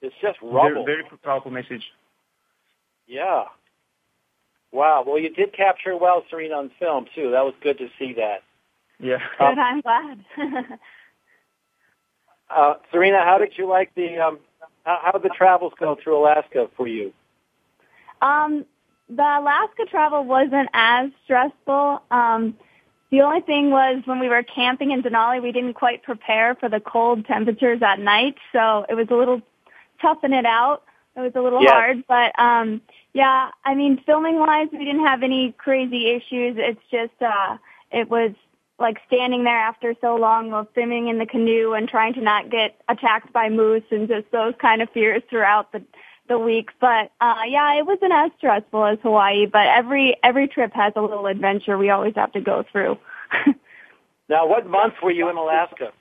[0.00, 0.84] it's just rubble.
[0.84, 1.82] Very, very powerful message.
[3.06, 3.44] Yeah.
[4.72, 5.04] Wow.
[5.06, 7.30] Well, you did capture well, Serena, on film too.
[7.30, 8.42] That was good to see that.
[8.98, 9.18] Yeah.
[9.38, 9.58] Good.
[9.58, 10.24] I'm glad.
[12.50, 14.38] uh, Serena, how did you like the um,
[14.86, 17.12] how, how did the travels go through Alaska for you?
[18.22, 18.64] Um,
[19.08, 22.02] the Alaska travel wasn't as stressful.
[22.10, 22.56] Um,
[23.10, 26.68] the only thing was when we were camping in Denali, we didn't quite prepare for
[26.68, 29.42] the cold temperatures at night, so it was a little
[30.00, 30.82] toughing it out.
[31.16, 31.72] It was a little Yes.
[31.72, 32.80] hard, but um,
[33.12, 36.56] yeah, I mean, filming wise, we didn't have any crazy issues.
[36.58, 37.56] It's just uh,
[37.90, 38.32] it was
[38.78, 42.50] like standing there after so long of swimming in the canoe and trying to not
[42.50, 45.82] get attacked by moose and just those kind of fears throughout the
[46.28, 46.70] the week.
[46.80, 51.00] But uh yeah, it wasn't as stressful as Hawaii, but every every trip has a
[51.00, 52.98] little adventure we always have to go through.
[54.28, 55.92] Now, what month were you in Alaska?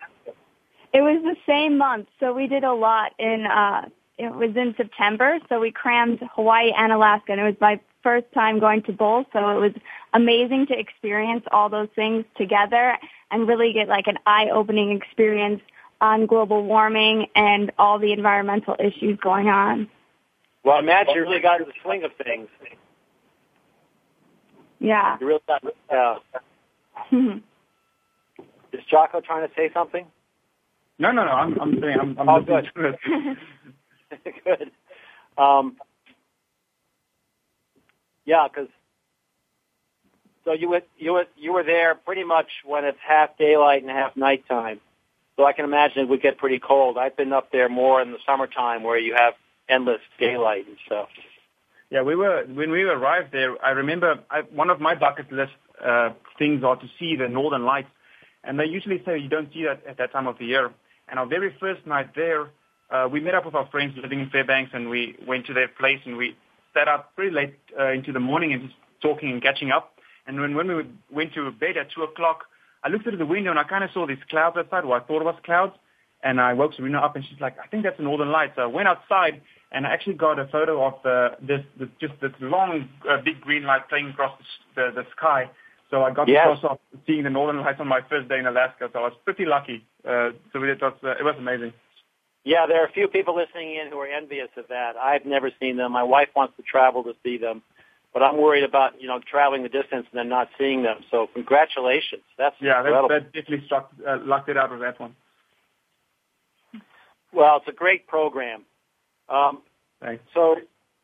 [0.92, 4.74] it was the same month, so we did a lot in uh it was in
[4.78, 8.94] September, so we crammed Hawaii and Alaska and it was my first time going to
[8.94, 9.74] both, so it was
[10.16, 12.98] amazing to experience all those things together
[13.32, 15.62] and really get like an eye-opening experience
[16.02, 19.90] on global warming and all the environmental issues going on.
[20.64, 22.48] Well, Matt, imagine you really got into the swing of things.
[24.80, 25.18] Yeah.
[25.20, 25.64] You really got.
[25.90, 26.20] Uh,
[28.74, 30.06] is Jaco trying to say something?
[30.98, 31.32] No, no, no.
[31.32, 32.98] I'm I'm saying I'm I'm Oh, listening good.
[33.02, 33.38] to it.
[34.46, 34.72] Good.
[35.38, 35.76] Um,
[38.26, 38.70] yeah, because
[40.46, 43.92] so you were you were you were there pretty much when it's half daylight and
[43.92, 44.80] half nighttime.
[45.36, 46.98] So I can imagine it would get pretty cold.
[46.98, 49.34] I've been up there more in the summertime where you have
[49.68, 51.10] endless daylight and stuff.
[51.90, 53.64] Yeah, we were when we arrived there.
[53.64, 55.54] I remember I, one of my bucket list
[55.84, 57.90] uh, things are to see the northern lights,
[58.44, 60.72] and they usually say you don't see that at that time of the year.
[61.08, 62.50] And our very first night there,
[62.90, 65.68] uh, we met up with our friends living in Fairbanks, and we went to their
[65.68, 66.36] place, and we
[66.74, 69.95] sat up pretty late uh, into the morning and just talking and catching up.
[70.28, 72.46] And when when we went to bed at two o'clock,
[72.84, 75.04] I looked out of the window and I kind of saw these clouds outside, what
[75.04, 75.74] I thought was clouds.
[76.24, 78.54] And I woke Serena up and she's like, I think that's the northern lights.
[78.56, 82.14] So I went outside and I actually got a photo of the, this, this just
[82.22, 84.40] this long, uh, big green light playing across
[84.76, 85.50] the, the, the sky.
[85.92, 86.46] So I got yes.
[86.46, 88.90] close up seeing the northern lights on my first day in Alaska.
[88.92, 89.86] So I was pretty lucky.
[90.04, 91.74] Uh, so it was, uh, it was amazing.
[92.44, 94.96] Yeah, there are a few people listening in who are envious of that.
[94.98, 95.92] I've never seen them.
[95.92, 97.64] My wife wants to travel to see them,
[98.16, 101.04] but I'm worried about you know traveling the distance and then not seeing them.
[101.12, 102.24] So congratulations.
[102.38, 103.10] That's yeah, incredible.
[103.10, 105.18] that, that definitely struck, uh, lucked it out with that one.
[107.34, 108.64] Well, it's a great program.
[109.28, 109.62] Um,
[110.02, 110.24] Thanks.
[110.34, 110.56] So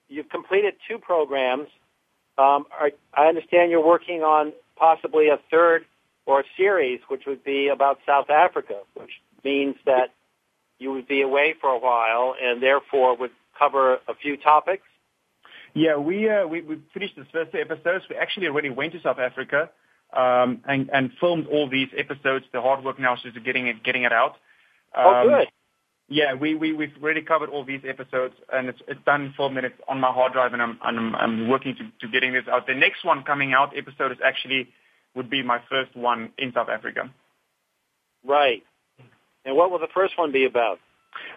[0.07, 1.67] you've completed two programs.
[2.37, 5.83] Um, are, I understand you're working on possibly a third
[6.25, 9.11] or a series, which would be about South Africa, which
[9.43, 10.13] means that
[10.79, 14.83] you would be away for a while and therefore would cover a few topics.
[15.73, 18.05] Yeah, we uh, we, we finished the first episodes.
[18.09, 19.69] We actually already went to South Africa
[20.15, 22.45] um, and and filmed all these episodes.
[22.51, 24.35] The hard work now is just getting it getting it out.
[24.95, 25.47] Um, oh, good.
[26.09, 29.49] Yeah, we, we, we've already covered all these episodes, and it's, it's done in four
[29.49, 32.67] minutes on my hard drive, and I'm, I'm, I'm working to, to getting this out.
[32.67, 34.67] The next one coming out episode is actually
[35.15, 37.09] would be my first one in South Africa.
[38.25, 38.61] Right.
[39.45, 40.79] And what will the first one be about?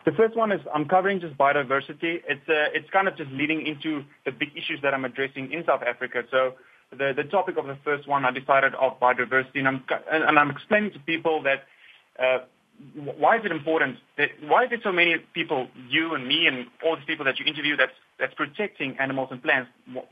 [0.04, 2.22] The first one is I'm covering just biodiversity.
[2.28, 5.64] It's uh, it's kind of just leading into the big issues that I'm addressing in
[5.64, 6.22] South Africa.
[6.30, 6.54] So
[6.90, 10.50] the the topic of the first one I decided of biodiversity, and I'm and I'm
[10.50, 11.64] explaining to people that.
[12.18, 12.44] Uh,
[12.96, 13.98] why is it important?
[14.18, 17.38] That, why is it so many people, you and me and all these people that
[17.38, 19.70] you interview, that's that's protecting animals and plants?
[19.92, 20.08] What,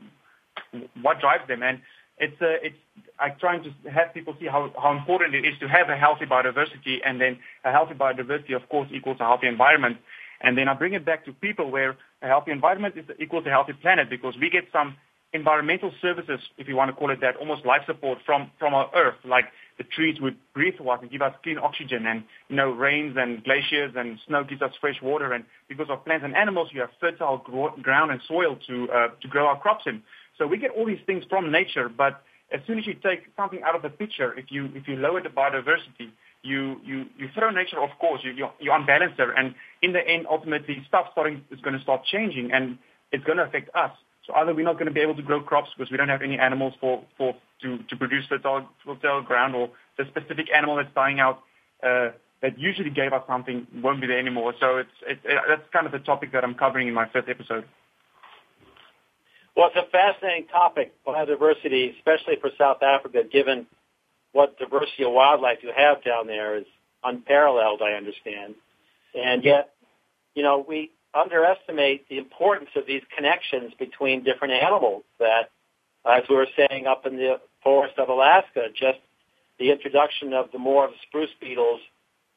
[1.02, 1.64] what drives them?
[1.64, 1.80] And
[2.18, 2.76] it's uh, it's
[3.18, 6.26] I'm trying to have people see how how important it is to have a healthy
[6.26, 9.98] biodiversity, and then a healthy biodiversity, of course, equals a healthy environment.
[10.40, 13.50] And then I bring it back to people where a healthy environment is equals a
[13.50, 14.96] healthy planet because we get some
[15.32, 18.90] environmental services, if you want to call it that, almost life support from from our
[18.94, 19.46] Earth, like
[19.78, 23.16] the trees would breathe to us and give us clean oxygen and, you know, rains
[23.18, 25.32] and glaciers and snow gives us fresh water.
[25.32, 27.38] And because of plants and animals, you have fertile
[27.80, 30.02] ground and soil to, uh, to grow our crops in.
[30.38, 33.62] So we get all these things from nature, but as soon as you take something
[33.62, 36.10] out of the picture, if you, if you lower the biodiversity,
[36.42, 39.32] you, you, you throw nature off course, you, you, you unbalance her.
[39.32, 42.78] And in the end, ultimately, stuff starting is going to start changing and
[43.12, 43.92] it's going to affect us.
[44.26, 46.22] So either we're not going to be able to grow crops because we don't have
[46.22, 50.94] any animals for, for to, to produce fertile, fertile ground or the specific animal that's
[50.94, 51.42] dying out
[51.82, 54.54] uh, that usually gave us something won't be there anymore.
[54.60, 57.28] So it's, it, it, that's kind of the topic that I'm covering in my fifth
[57.28, 57.64] episode.
[59.56, 63.66] Well, it's a fascinating topic, biodiversity, especially for South Africa, given
[64.32, 66.64] what diversity of wildlife you have down there is
[67.04, 68.54] unparalleled, I understand.
[69.14, 69.74] And yet,
[70.34, 75.50] you know, we underestimate the importance of these connections between different animals that,
[76.10, 78.98] as we were saying up in the forest of Alaska, just
[79.58, 81.80] the introduction of the more of the spruce beetles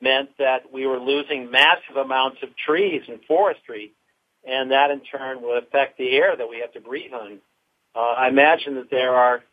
[0.01, 3.93] meant that we were losing massive amounts of trees and forestry,
[4.47, 7.39] and that in turn will affect the air that we have to breathe on.
[7.95, 9.43] Uh, I imagine that there are,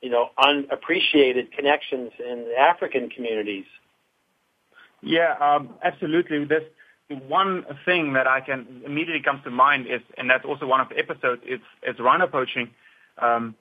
[0.00, 3.66] you know, unappreciated connections in the African communities.
[5.00, 6.44] Yeah, um, absolutely.
[6.44, 6.64] There's
[7.28, 10.88] one thing that I can immediately comes to mind is, and that's also one of
[10.88, 12.70] the episodes, is, is rhino poaching.
[13.20, 13.54] Um,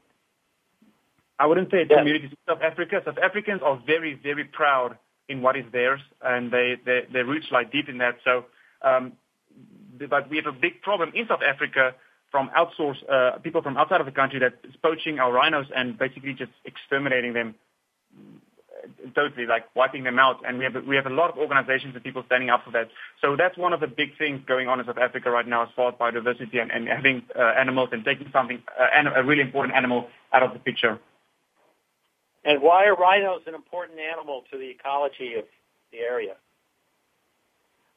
[1.40, 2.00] I wouldn't say it's Yeah.
[2.00, 3.02] communities in South Africa.
[3.06, 4.98] South Africans are very, very proud
[5.30, 8.18] in what is theirs, and they, they their roots lie deep in that.
[8.24, 8.46] So,
[8.82, 9.14] um,
[10.10, 11.96] but we have a big problem in South Africa
[12.32, 15.98] from outsource uh, people from outside of the country that is poaching our rhinos and
[15.98, 17.56] basically just exterminating them
[18.14, 20.38] uh, totally, like wiping them out.
[20.46, 22.90] And we have we have a lot of organizations and people standing up for that.
[23.22, 25.70] So that's one of the big things going on in South Africa right now as
[25.76, 29.76] far as biodiversity and, and having uh, animals and taking something uh, a really important
[29.76, 31.00] animal out of the picture.
[32.44, 35.46] And why are rhinos an important animal to the ecology of
[35.92, 36.36] the area?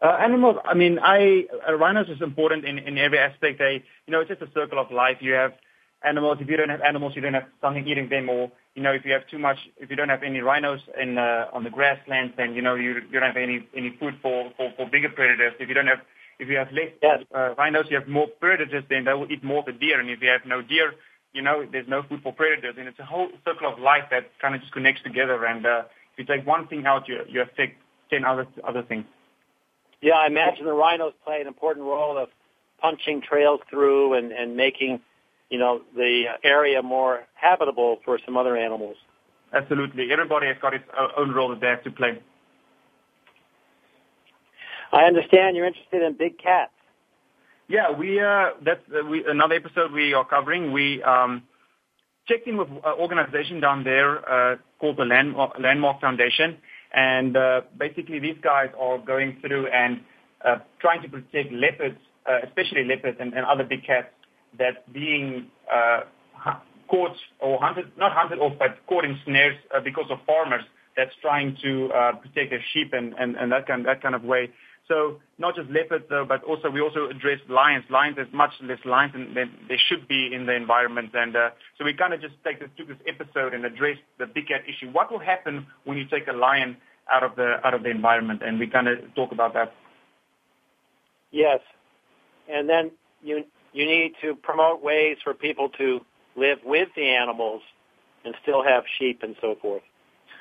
[0.02, 3.58] Uh, animals, I mean, I, uh, rhinos is important in, in every aspect.
[3.58, 5.18] They, you know, it's just a circle of life.
[5.20, 5.52] You have
[6.02, 6.38] animals.
[6.40, 8.30] If you don't have animals, you don't have something eating them.
[8.30, 11.18] Or, you know, if you have too much, if you don't have any rhinos in,
[11.18, 14.50] uh, on the grasslands, then, you know, you, you don't have any, any food for,
[14.56, 15.52] for, for bigger predators.
[15.60, 16.00] If you don't have
[16.40, 17.22] if you have less Yes.
[17.34, 20.00] uh, rhinos, you have more predators, then they will eat more of the deer.
[20.00, 20.94] And if you have no deer,
[21.34, 22.76] you know, there's no food for predators.
[22.78, 25.44] And it's a whole circle of life that kind of just connects together.
[25.44, 25.82] And uh,
[26.16, 27.76] if you take one thing out, you, you affect
[28.08, 29.04] 10 other, other things.
[30.02, 32.28] Yeah, I imagine the rhinos play an important role of
[32.80, 35.00] punching trails through and, and making,
[35.50, 38.96] you know, the area more habitable for some other animals.
[39.52, 40.10] Absolutely.
[40.10, 40.84] Everybody has got its
[41.16, 42.18] own role that they have to play.
[44.92, 46.72] I understand you're interested in big cats.
[47.68, 50.72] Yeah, we uh, that's uh, we another episode we are covering.
[50.72, 51.44] We um,
[52.26, 56.58] checked in with an organization down there uh, called the Landmark, Landmark Foundation,
[56.92, 60.00] and uh, basically these guys are going through and
[60.44, 64.08] uh, trying to protect leopards, uh, especially leopards and, and other big cats
[64.58, 66.00] that being uh,
[66.88, 70.62] caught or hunted, not hunted off, but caught in snares uh, because of farmers
[70.96, 74.24] that's trying to uh, protect their sheep and, and, and that kind that kind of
[74.24, 74.50] way.
[74.90, 77.84] So not just leopards, though, but also we also address lions.
[77.90, 81.50] Lions, there's much less lions than, than there should be in the environment, and uh,
[81.78, 84.62] so we kind of just take this, took this episode and address the big cat
[84.68, 84.90] issue.
[84.90, 86.76] What will happen when you take a lion
[87.10, 88.42] out of the out of the environment?
[88.44, 89.72] And we kind of talk about that.
[91.30, 91.60] Yes.
[92.52, 92.90] And then
[93.22, 96.00] you you need to promote ways for people to
[96.34, 97.62] live with the animals
[98.24, 99.82] and still have sheep and so forth.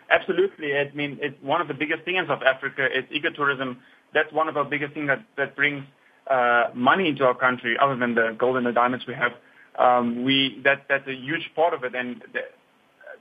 [0.10, 0.76] Absolutely.
[0.76, 3.78] I mean, it's one of the biggest things of Africa is ecotourism.
[4.14, 5.84] That's one of our biggest things that, that brings
[6.30, 9.34] uh, money into our country, other than the gold and the diamonds we have.
[9.78, 12.42] Um, we that that's a huge part of it, and the,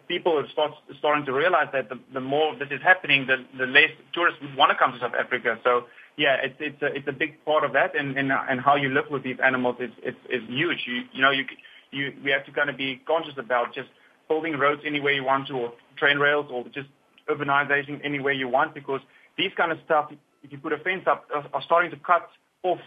[0.09, 3.67] people are start, starting to realize that the, the more this is happening, the, the
[3.67, 5.59] less tourists want to come to South Africa.
[5.63, 5.85] So
[6.17, 8.89] yeah, it's it's a, it's a big part of that, and and, and how you
[8.89, 10.85] live with these animals is is, is huge.
[10.87, 11.45] You you know you
[11.93, 13.89] you we have to kind of be conscious about just
[14.29, 16.89] building roads any way you want to, or train rails, or just
[17.31, 19.01] urbanization any way you want, because
[19.37, 20.11] these kind of stuff,
[20.43, 22.29] if you put a fence up, are, are starting to cut
[22.63, 22.79] off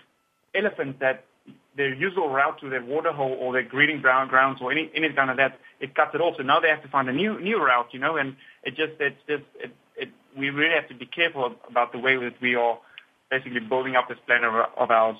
[0.53, 1.25] elephants that
[1.75, 5.11] their usual route to their water hole or their breeding ground grounds or any any
[5.13, 6.35] kind of that, it cuts it off.
[6.37, 8.93] So now they have to find a new new route, you know, and it just
[8.99, 12.55] it's just it, it we really have to be careful about the way that we
[12.55, 12.77] are
[13.29, 15.17] basically building up this plan of, of ours.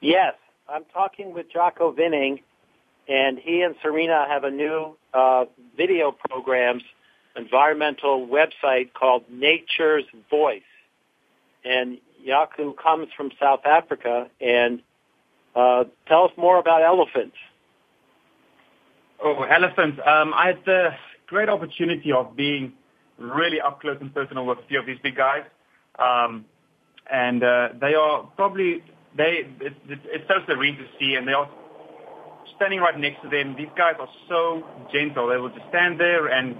[0.00, 0.34] Yes,
[0.68, 2.40] I'm talking with Jaco Vinning,
[3.08, 5.46] and he and Serena have a new uh,
[5.76, 6.82] video programs
[7.36, 10.62] environmental website called Nature's Voice.
[11.64, 14.80] And Jaco comes from South Africa, and
[15.54, 17.36] uh, tell us more about elephants.
[19.22, 19.98] Oh, elephants.
[20.04, 20.90] Um, I had the
[21.26, 22.72] great opportunity of being
[23.18, 25.44] really up close and personal with a few of these big guys.
[25.98, 26.44] Um,
[27.10, 28.82] and uh, they are probably,
[29.16, 31.48] they it, it, it's so serene to see, and they are
[32.56, 33.54] standing right next to them.
[33.56, 35.28] These guys are so gentle.
[35.28, 36.56] They will just stand there and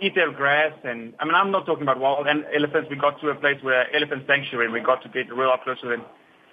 [0.00, 0.72] eat their grass.
[0.84, 2.88] And I mean, I'm not talking about wild and elephants.
[2.90, 5.64] We got to a place where elephant sanctuary, and we got to get real up
[5.64, 6.02] close to them.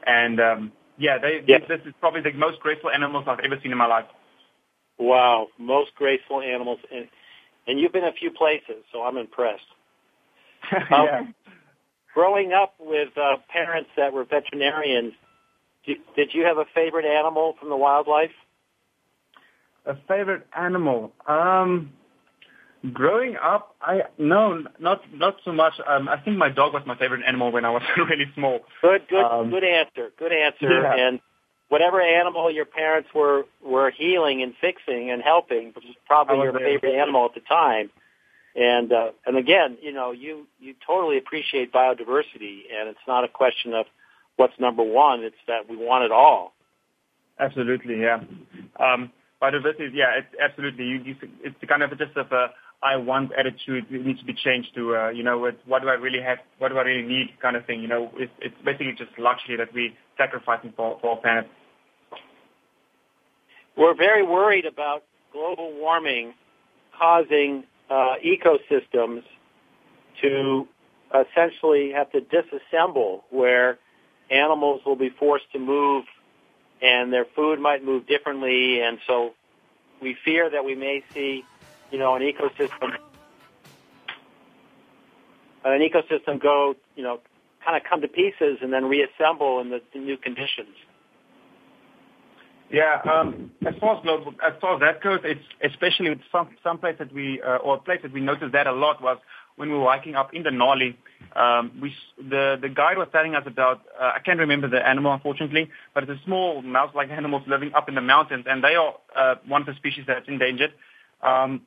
[0.05, 1.61] And um, yeah, they, Yes.
[1.67, 4.05] this is probably the most graceful animals I've ever seen in my life.
[4.99, 7.07] Wow, most graceful animals, and
[7.67, 9.61] and you've been a few places, so I'm impressed.
[10.91, 11.23] yeah.
[12.13, 15.13] Growing up with uh, parents that were veterinarians,
[15.85, 18.31] did, did you have a favorite animal from the wildlife?
[19.85, 21.11] A favorite animal.
[21.27, 21.91] Um,
[22.91, 25.73] growing up, I no, not not so much.
[25.87, 28.59] Um, I think my dog was my favorite animal when I was really small.
[28.81, 30.11] Good, good, Um, good answer.
[30.17, 30.69] Good answer.
[30.81, 31.07] Yeah.
[31.07, 31.19] And
[31.69, 36.43] whatever animal your parents were were healing and fixing and helping, which is probably was
[36.45, 36.79] your there.
[36.79, 37.89] favorite animal at the time.
[38.55, 43.27] And uh, and again, you know, you you totally appreciate biodiversity, and it's not a
[43.27, 43.85] question of
[44.35, 45.23] what's number one.
[45.23, 46.53] It's that we want it all.
[47.39, 48.19] Absolutely, yeah.
[48.79, 49.11] Um,
[49.41, 50.85] biodiversity, yeah, it's absolutely.
[50.85, 52.51] You, you, it's kind of just of a
[52.83, 53.85] I want attitude.
[53.89, 56.39] It needs to be changed to, uh, you know, it's, what do I really have?
[56.57, 57.29] What do I really need?
[57.41, 57.81] Kind of thing.
[57.81, 61.49] You know, it's, it's basically just luxury that we sacrificing for for our planet.
[63.77, 66.33] We're very worried about global warming
[66.97, 69.23] causing uh, ecosystems
[70.21, 70.67] to
[71.13, 73.79] essentially have to disassemble where
[74.29, 76.05] animals will be forced to move
[76.81, 79.33] and their food might move differently and so
[80.01, 81.43] we fear that we may see
[81.93, 82.89] you know an ecosystem
[85.63, 87.19] an ecosystem go you know
[87.63, 90.75] kind of come to pieces and then reassemble in the, new conditions
[92.71, 96.47] Yeah, um, as far as global, as far as that goes, it's especially with some
[96.63, 99.19] some place that we uh, or a place that we noticed that a lot was
[99.57, 100.95] when we were hiking up in Denali.
[101.35, 105.13] Um, we the the guide was telling us about uh, I can't remember the animal
[105.13, 108.95] unfortunately, but it's a small mouse-like animals living up in the mountains, and they are
[109.15, 110.73] uh, one of the species that's endangered.
[111.21, 111.61] Um,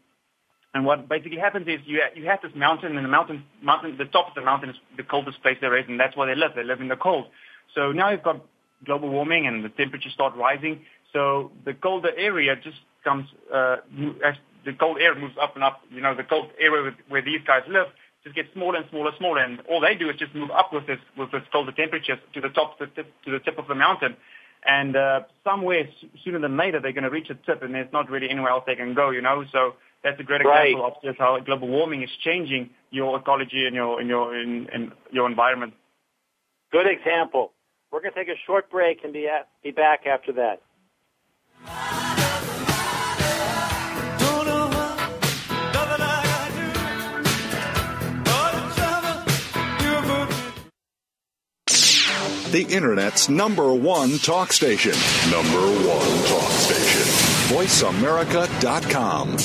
[0.74, 4.04] And what basically happens is you you have this mountain, and the mountain mountain the
[4.04, 6.52] top of the mountain is the coldest place there is, and that's where they live.
[6.54, 7.26] They live in the cold.
[7.74, 8.44] So now you've got
[8.84, 10.84] global warming, and the temperatures start rising.
[11.12, 13.76] So the colder area just comes uh,
[14.24, 14.34] as
[14.66, 15.80] the cold air moves up and up.
[15.90, 17.86] You know, the cold area where these guys live
[18.24, 20.72] just gets smaller and smaller and smaller, and all they do is just move up
[20.72, 23.58] with this with this colder temperatures to the top to the tip, to the tip
[23.58, 24.16] of the mountain.
[24.68, 25.88] And uh, somewhere
[26.24, 28.64] sooner than later, they're going to reach a tip, and there's not really anywhere else
[28.66, 29.10] they can go.
[29.10, 29.74] You know, so
[30.06, 30.68] that's a great Right.
[30.70, 34.68] example of just how global warming is changing your ecology and your in your in,
[34.72, 35.74] in your environment.
[36.70, 37.52] Good example.
[37.90, 40.60] We're going to take a short break and be, at, be back after that.
[52.52, 54.92] The Internet's number one talk station.
[55.30, 57.02] Number one talk station.
[57.54, 59.36] VoiceAmerica.com.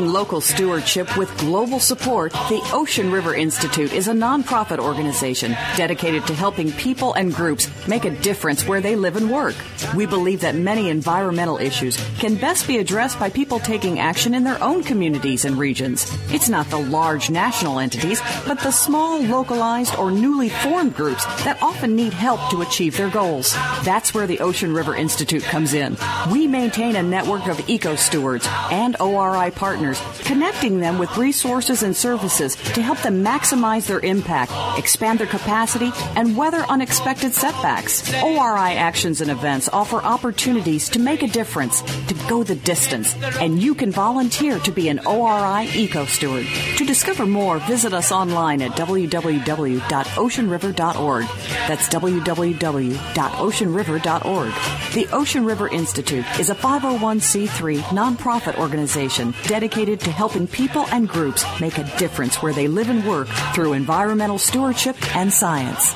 [0.00, 6.34] Local stewardship with global support, the Ocean River Institute is a nonprofit organization dedicated to
[6.34, 9.54] helping people and groups make a difference where they live and work.
[9.96, 14.44] We believe that many environmental issues can best be addressed by people taking action in
[14.44, 16.06] their own communities and regions.
[16.32, 21.60] It's not the large national entities, but the small, localized, or newly formed groups that
[21.62, 23.52] often need help to achieve their goals.
[23.82, 25.96] That's where the Ocean River Institute comes in.
[26.30, 31.96] We maintain a network of eco stewards and ORI partners, connecting them with resources and
[31.96, 38.08] services to help them maximize their impact, expand their capacity, and weather unexpected setbacks.
[38.22, 43.62] ORI actions and events offer opportunities to make a difference, to go the distance, and
[43.62, 46.46] you can volunteer to be an ORI eco steward.
[46.76, 51.24] To discover more, visit us online at www.oceanriver.org.
[51.66, 54.52] That's www.oceanriver.org.
[54.92, 61.42] The Ocean River Institute is a 501c3 nonprofit organization dedicated to helping people and groups
[61.58, 65.94] make a difference where they live and work through environmental stewardship and science.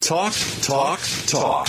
[0.00, 1.68] Talk, talk, talk.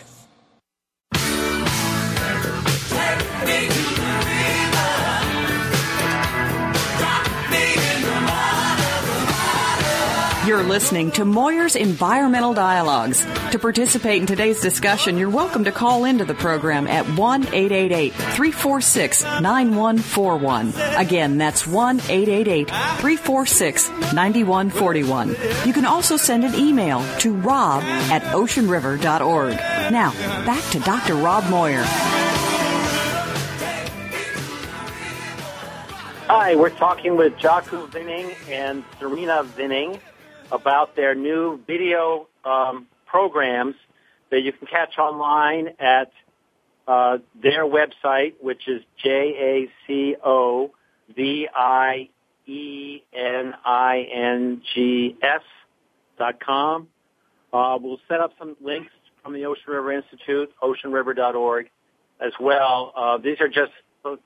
[10.61, 13.25] You're listening to Moir's Environmental Dialogues.
[13.49, 18.13] To participate in today's discussion, you're welcome to call into the program at 1 888
[18.13, 20.73] 346 9141.
[20.97, 25.29] Again, that's 1 888 346 9141.
[25.65, 29.55] You can also send an email to rob at oceanriver.org.
[29.91, 30.11] Now,
[30.45, 31.15] back to Dr.
[31.15, 31.81] Rob Moir.
[36.27, 39.99] Hi, we're talking with Jaco Vinning and Serena Vinning
[40.51, 43.75] about their new video um, programs
[44.29, 46.11] that you can catch online at
[46.87, 50.71] uh, their website, which is J A C O
[51.15, 52.09] V I
[52.47, 55.41] E N I N G S
[56.17, 56.87] dot com.
[57.53, 58.91] Uh, we'll set up some links
[59.21, 61.69] from the Ocean River Institute, oceanriver.org
[62.19, 62.93] as well.
[62.95, 63.71] Uh, these are just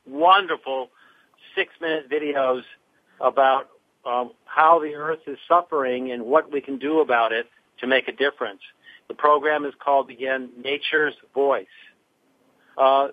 [0.06, 0.90] wonderful
[1.56, 2.62] six-minute videos
[3.20, 3.70] about
[4.06, 7.48] how the Earth is suffering and what we can do about it
[7.80, 8.62] to make a difference.
[9.08, 11.66] The program is called again Nature's Voice.
[12.78, 13.10] Uh,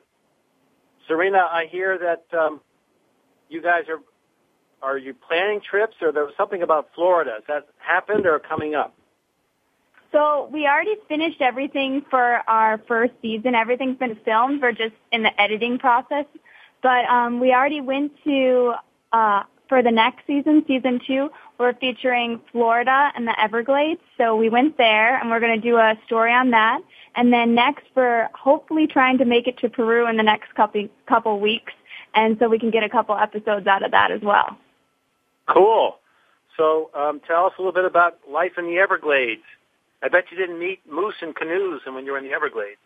[1.09, 2.61] Serena, I hear that um,
[3.49, 4.01] you guys are
[4.83, 7.35] are you planning trips, or there was something about Florida.
[7.37, 8.95] Has that happened or coming up?
[10.11, 13.55] So we already finished everything for our first season.
[13.55, 14.61] Everything's been filmed.
[14.61, 16.27] We're just in the editing process.
[16.83, 18.73] But um, we already went to
[19.13, 21.31] uh, for the next season, season two.
[21.59, 24.03] We're featuring Florida and the Everglades.
[24.19, 26.81] So we went there, and we're going to do a story on that.
[27.17, 30.91] And then next, we're hopefully trying to make it to Peru in the next couple
[31.07, 31.73] couple weeks,
[32.15, 34.59] and so we can get a couple episodes out of that as well.
[35.49, 35.97] Cool.
[36.59, 39.41] So um, tell us a little bit about life in the Everglades.
[40.03, 42.77] I bet you didn't meet moose in canoes and when you were in the Everglades.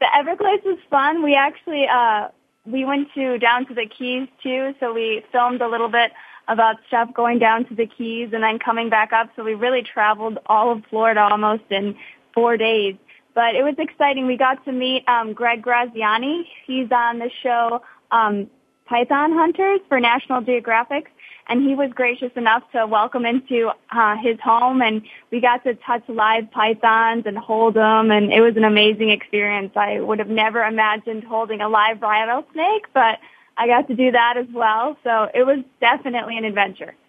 [0.00, 1.22] The Everglades was fun.
[1.22, 2.28] We actually uh,
[2.64, 6.12] we went to down to the Keys too, so we filmed a little bit
[6.48, 9.30] about stuff going down to the Keys and then coming back up.
[9.36, 11.96] So we really traveled all of Florida almost in
[12.34, 12.96] four days.
[13.34, 14.26] But it was exciting.
[14.26, 16.46] We got to meet um, Greg Graziani.
[16.66, 18.48] He's on the show um,
[18.86, 21.10] Python Hunters for National Geographic,
[21.48, 25.74] and he was gracious enough to welcome into uh, his home, and we got to
[25.74, 29.72] touch live pythons and hold them, and it was an amazing experience.
[29.76, 33.18] I would have never imagined holding a live rattlesnake, but
[33.56, 36.94] I got to do that as well, so it was definitely an adventure.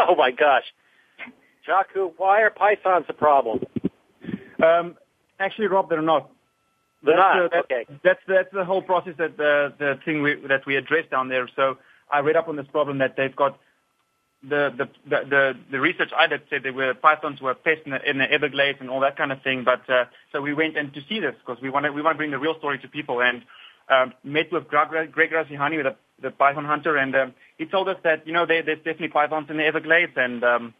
[0.00, 0.62] Oh my gosh,
[1.68, 3.64] Jaco, why are pythons a problem?
[4.62, 4.96] Um,
[5.40, 6.30] actually, Rob, they're not.
[7.02, 7.50] They're that's, not.
[7.50, 7.98] That, okay.
[8.04, 11.48] That's that's the whole process that the the thing we, that we addressed down there.
[11.56, 11.78] So
[12.10, 13.58] I read up on this problem that they've got
[14.42, 18.08] the the the the, research I did said there were pythons were pests in the,
[18.08, 19.64] in the Everglades and all that kind of thing.
[19.64, 22.18] But uh, so we went in to see this because we want we want to
[22.18, 23.42] bring the real story to people and
[23.88, 27.96] um, met with Greg, Greg Graziani, the, the python hunter, and um, he told us
[28.04, 30.74] that you know there, there's definitely pythons in the Everglades and um,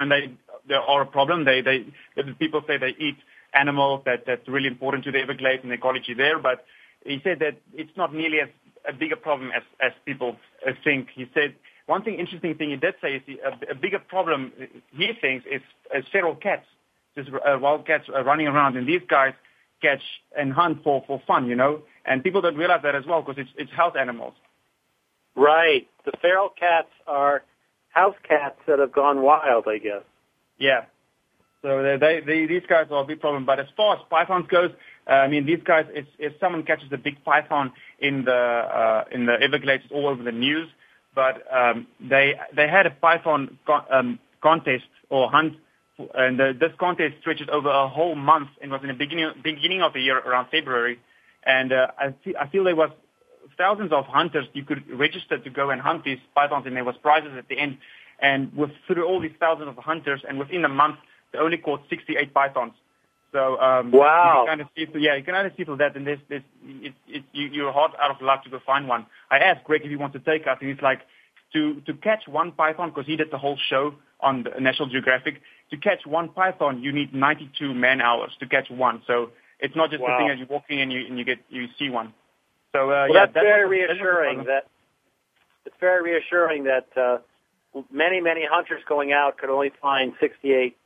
[0.00, 0.32] and they
[0.68, 1.44] they are a problem.
[1.44, 1.84] They they
[2.38, 3.16] people say they eat
[3.52, 6.38] animals that that's really important to the Everglades and the ecology there.
[6.38, 6.64] But
[7.04, 8.48] he said that it's not nearly as
[8.88, 10.36] a bigger problem as as people
[10.82, 11.08] think.
[11.14, 11.54] He said
[11.86, 14.52] one thing interesting thing he did say is he, a, a bigger problem
[14.92, 15.62] he thinks is,
[15.94, 16.66] is feral cats,
[17.14, 19.34] just uh, wild cats uh, running around, and these guys
[19.82, 20.02] catch
[20.36, 21.82] and hunt for for fun, you know.
[22.06, 24.34] And people don't realize that as well because it's it's house animals.
[25.36, 25.88] Right.
[26.04, 27.42] The feral cats are
[27.90, 30.02] house cats that have gone wild, I guess.
[30.58, 30.84] Yeah.
[31.62, 33.46] So they, they, they, these guys are a big problem.
[33.46, 34.74] But as far as pythons goes, uh,
[35.06, 39.26] I mean, these guys, if, if someone catches a big python in the uh, in
[39.26, 40.68] the Everglades, all over the news.
[41.14, 45.54] But um, they they had a python con- um, contest or hunt,
[46.14, 49.82] and the, this contest stretches over a whole month and was in the beginning beginning
[49.82, 50.98] of the year around February.
[51.46, 52.90] And uh, I, feel, I feel there was
[53.58, 56.96] thousands of hunters you could register to go and hunt these pythons, and there was
[57.02, 57.78] prizes at the end.
[58.20, 60.96] And with through all these thousands of hunters, and within a month,
[61.32, 62.72] they only caught 68 pythons.
[63.34, 65.96] So um, wow, you kind of see yeah, you can kind of see through that,
[65.96, 69.06] and this, this, it, it, you, you're hard out of luck to go find one.
[69.28, 71.00] I asked Greg if he wants to take us, and he's like,
[71.52, 75.42] to to catch one python because he did the whole show on the National Geographic.
[75.72, 79.02] To catch one python, you need 92 man hours to catch one.
[79.08, 80.16] So it's not just wow.
[80.16, 82.14] the thing as you're walking and you and you get you see one.
[82.70, 84.44] So uh, well, yeah, that's, that's very what, reassuring.
[84.44, 84.68] That
[85.66, 87.18] it's very reassuring that uh,
[87.90, 90.76] many many hunters going out could only find 68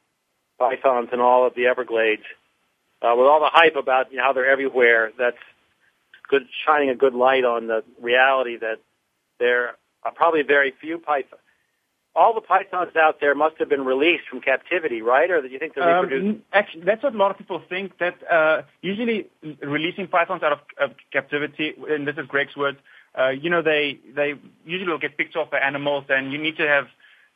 [0.59, 2.23] pythons in all of the Everglades.
[3.01, 5.37] Uh, with all the hype about you know, how they're everywhere, that's
[6.29, 8.79] good shining a good light on the reality that
[9.39, 11.41] there are probably very few pythons.
[12.15, 15.31] All the pythons out there must have been released from captivity, right?
[15.31, 16.27] Or do you think they're reproduced?
[16.27, 17.97] Um, actually, that's what a lot of people think.
[17.99, 19.29] That uh, usually
[19.63, 22.79] releasing pythons out of, of captivity, and this is Greg's words.
[23.17, 24.35] Uh, you know, they they
[24.65, 26.87] usually will get picked off by animals, and you need to have,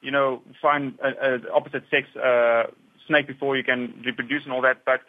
[0.00, 2.64] you know, find a opposite sex uh,
[3.06, 4.84] snake before you can reproduce and all that.
[4.84, 5.00] But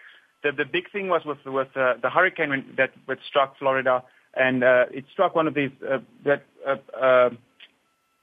[0.43, 4.03] the the big thing was with with uh, the hurricane when, that that struck Florida,
[4.35, 6.43] and uh, it struck one of these uh, that.
[6.67, 7.29] Uh, uh,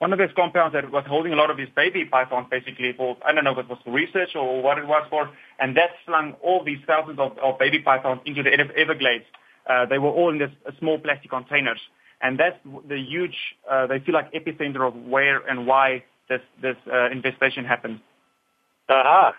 [0.00, 3.18] one of those compounds that was holding a lot of these baby pythons basically for,
[3.22, 5.90] I don't know if it was for research or what it was for, and that
[6.06, 9.26] slung all these thousands of, of baby pythons into the Everglades.
[9.68, 11.80] Uh, they were all in this uh, small plastic containers.
[12.22, 12.56] And that's
[12.88, 13.36] the huge,
[13.70, 18.00] uh, they feel like epicenter of where and why this, this uh, infestation happened.
[18.88, 19.34] Aha.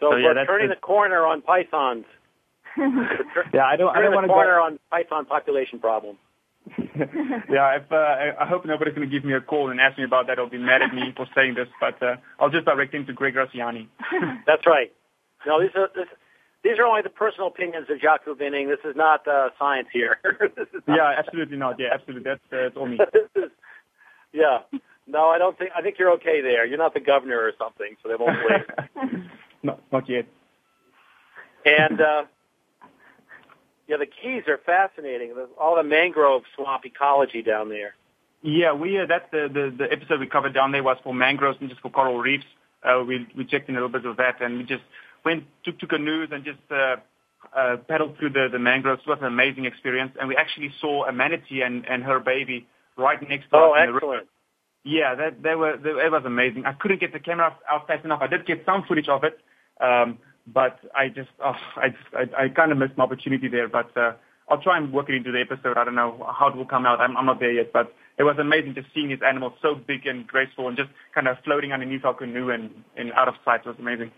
[0.00, 2.04] So, So, yeah, we're turning the- corner on pythons.
[2.76, 4.64] Yeah, I don't, I turning don't the want to corner go.
[4.64, 6.18] on python population problem.
[6.78, 7.94] yeah, if, uh,
[8.40, 10.48] I hope nobody's going to give me a call and ask me about that or
[10.50, 13.34] be mad at me for saying this, but uh, I'll just direct him to Greg
[13.34, 13.88] Graziani.
[14.46, 14.92] That's right.
[15.46, 16.08] No, these are this,
[16.64, 18.68] these are only the personal opinions of Jaco Vinning.
[18.68, 20.18] This is not uh, science here.
[20.86, 21.76] not, yeah, absolutely not.
[21.78, 22.24] Yeah, absolutely.
[22.24, 22.98] That's, uh, all me.
[23.36, 23.50] is,
[24.32, 24.58] yeah.
[25.06, 25.70] No, I don't think.
[25.76, 26.66] I think you're okay there.
[26.66, 29.30] You're not the governor or something, so they won't believe.
[29.62, 30.26] Not, not yet.
[31.64, 32.24] And uh,
[33.88, 35.34] yeah, the Keys are fascinating.
[35.60, 37.94] All the mangrove swamp ecology down there.
[38.42, 41.58] Yeah, we uh, that's the, the the episode we covered down there was for mangroves
[41.60, 42.44] and just for coral reefs.
[42.84, 44.82] Uh, we we checked in a little bit of that, and we just
[45.24, 46.96] went took to canoes and just uh,
[47.56, 49.02] uh, paddled through the the mangroves.
[49.04, 52.66] It was an amazing experience, and we actually saw a manatee and and her baby
[52.96, 53.96] right next to Oh, us in the river.
[54.06, 54.28] excellent.
[54.84, 56.66] Yeah, that they were they, it was amazing.
[56.66, 58.20] I couldn't get the camera out- fast enough.
[58.22, 59.40] I did get some footage of it,
[59.80, 63.68] but I just oh, I kind of missed my opportunity there.
[63.68, 64.12] But uh,
[64.48, 65.76] I'll try and work it into the episode.
[65.76, 67.00] I don't know how it will come out.
[67.00, 70.26] I'm, not there yet, but it was amazing just seeing these animals so big and
[70.26, 73.60] graceful and just kind of floating underneath our canoe and, and out of sight.
[73.64, 74.12] It was amazing.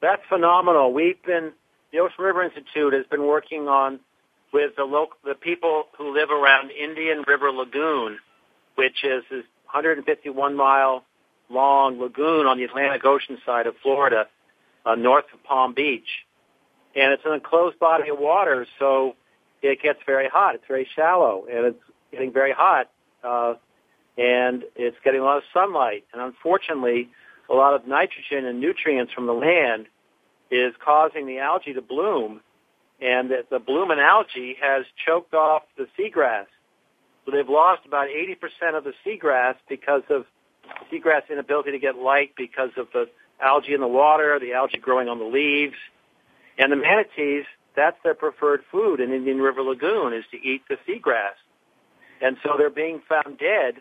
[0.00, 0.94] That's phenomenal.
[0.94, 1.52] We've been
[1.92, 4.00] the Ocean River Institute has been working on
[4.52, 8.18] with the local the people who live around Indian River Lagoon,
[8.76, 11.04] which is this 151 mile
[11.50, 14.26] long lagoon on the Atlantic Ocean side of Florida,
[14.86, 16.08] uh, north of Palm Beach,
[16.94, 19.14] and it's an enclosed body of water, so
[19.62, 20.54] it gets very hot.
[20.54, 22.90] It's very shallow, and it's getting very hot.
[23.22, 23.54] Uh,
[24.16, 26.04] and it's getting a lot of sunlight.
[26.12, 27.08] And unfortunately,
[27.48, 29.86] a lot of nitrogen and nutrients from the land
[30.50, 32.40] is causing the algae to bloom,
[33.00, 36.46] and the, the bloom in algae has choked off the seagrass.
[37.24, 40.26] So they've lost about 80% of the seagrass because of
[40.92, 43.08] seagrass inability to get light because of the
[43.40, 45.76] algae in the water, the algae growing on the leaves.
[46.58, 47.44] And the manatees,
[47.74, 51.36] that's their preferred food in Indian River Lagoon is to eat the seagrass.
[52.20, 53.76] And so they're being found dead.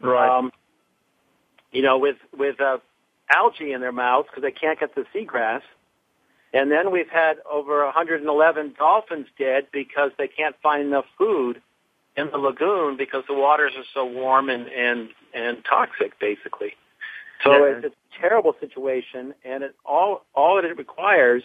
[0.00, 0.38] Right.
[0.38, 0.52] Um,
[1.72, 2.78] you know, with with uh,
[3.32, 5.62] algae in their mouths because they can't get the seagrass.
[6.52, 11.62] And then we've had over 111 dolphins dead because they can't find enough food
[12.16, 16.74] in the lagoon because the waters are so warm and and and toxic, basically.
[17.44, 17.76] So Yeah.
[17.76, 21.42] it's, it's a terrible situation, and it all all that it requires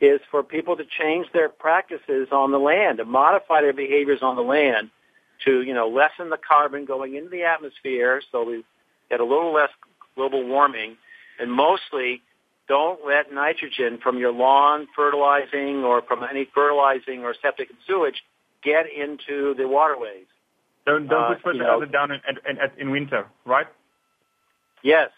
[0.00, 4.36] is for people to change their practices on the land, to modify their behaviors on
[4.36, 4.90] the land,
[5.44, 8.64] to you know lessen the carbon going into the atmosphere, so we
[9.10, 9.70] get a little less
[10.14, 10.96] global warming,
[11.40, 12.22] and mostly
[12.68, 18.22] don't let nitrogen from your lawn fertilizing or from any fertilizing or septic and sewage
[18.62, 20.26] get into the waterways.
[20.86, 23.66] Don't don't Uh, put you fertilizer know- down in, in, in, in winter, right?
[24.82, 25.10] Yes.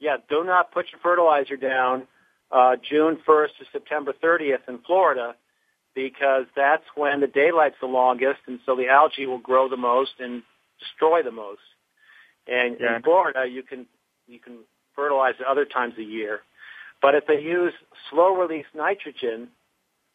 [0.00, 2.06] Yeah, do not put your fertilizer down
[2.50, 5.34] uh, June 1st to September 30th in Florida
[5.94, 10.12] because that's when the daylight's the longest and so the algae will grow the most
[10.20, 10.42] and
[10.78, 11.60] destroy the most.
[12.46, 12.96] And Yeah.
[12.96, 13.86] in Florida, you can
[14.26, 14.58] you can
[14.94, 16.42] fertilize at other times of year.
[17.00, 17.72] But if they use
[18.10, 19.48] slow release nitrogen,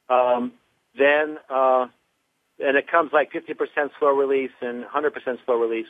[0.10, 0.54] um,
[0.98, 1.88] then uh,
[2.64, 5.12] and it comes like 50% slow release and 100%
[5.46, 5.88] slow release,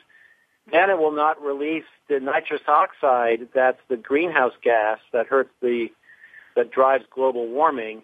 [0.71, 3.49] then it will not release the nitrous oxide.
[3.53, 5.87] That's the greenhouse gas that hurts the
[6.55, 8.03] that drives global warming.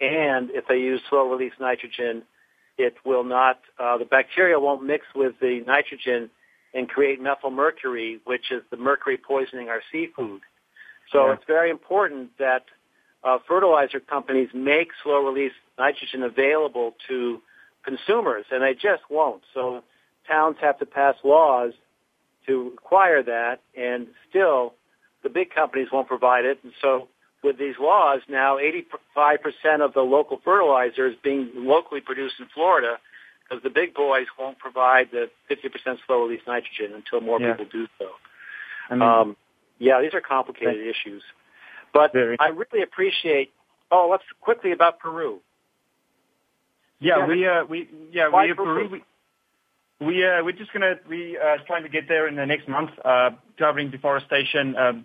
[0.00, 2.22] And if they use slow release nitrogen,
[2.78, 3.60] it will not.
[3.78, 6.30] Uh, the bacteria won't mix with the nitrogen
[6.72, 10.40] and create methyl mercury, which is the mercury poisoning our seafood.
[11.12, 11.34] So Yeah.
[11.34, 12.64] it's very important that
[13.22, 17.40] uh, fertilizer companies make slow release nitrogen available to
[17.84, 19.42] consumers, and they just won't.
[19.52, 19.82] So
[20.28, 21.72] towns have to pass laws
[22.46, 24.74] to require that, and still
[25.22, 26.58] the big companies won't provide it.
[26.62, 27.08] And so
[27.42, 32.98] with these laws, now 85% of the local fertilizer is being locally produced in Florida
[33.42, 37.52] because the big boys won't provide the 50% slow release nitrogen until more Yeah.
[37.52, 38.08] people do so.
[38.90, 39.36] I mean, Um,
[39.78, 41.22] yeah, these are complicated issues.
[41.92, 42.36] But Very.
[42.40, 43.52] I really appreciate,
[43.90, 45.40] oh, let's quickly about Peru.
[47.04, 48.88] Yeah, yeah, we uh, we yeah we Peru?
[48.88, 48.88] Peru.
[50.00, 52.68] We, we uh, we're just gonna we uh, trying to get there in the next
[52.68, 55.04] month, uh, covering deforestation, um,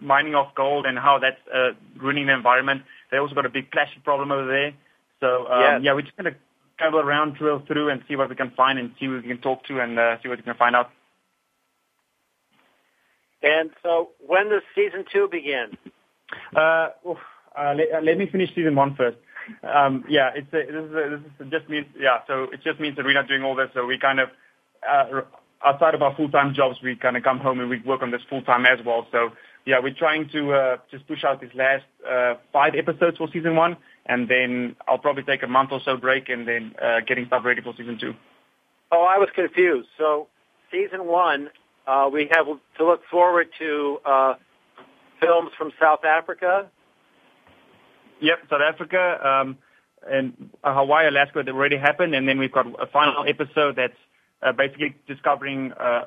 [0.00, 2.82] mining of gold, and how that's uh, ruining the environment.
[3.10, 4.72] They also got a big plastic problem over there.
[5.20, 5.80] So um, Yes.
[5.82, 6.36] yeah, we're just gonna
[6.78, 9.38] travel around, drill through, and see what we can find, and see who we can
[9.38, 10.90] talk to, and uh, see what we can find out.
[13.42, 15.76] And so when does season two begin?
[16.56, 17.18] Uh, oof,
[17.56, 19.18] uh, let, uh, let me finish season one first.
[19.62, 22.18] Um, yeah, it's a, this is a, this is just means yeah.
[22.26, 23.70] So it just means that we're not doing all this.
[23.74, 24.28] So we kind of
[24.88, 25.22] uh,
[25.64, 28.10] outside of our full time jobs, we kind of come home and we work on
[28.10, 29.06] this full time as well.
[29.12, 29.30] So
[29.66, 33.56] yeah, we're trying to uh, just push out these last uh, five episodes for season
[33.56, 33.76] one,
[34.06, 37.44] and then I'll probably take a month or so break, and then uh, getting stuff
[37.44, 38.14] ready for season two.
[38.92, 39.88] Oh, I was confused.
[39.96, 40.28] So
[40.70, 41.48] season one,
[41.86, 44.34] uh, we have to look forward to uh,
[45.20, 46.70] films from South Africa.
[48.24, 49.58] Yep, South Africa um,
[50.10, 54.00] and uh, Hawaii, Alaska that already happened, and then we've got a final episode that's
[54.42, 56.04] uh, basically discovering uh,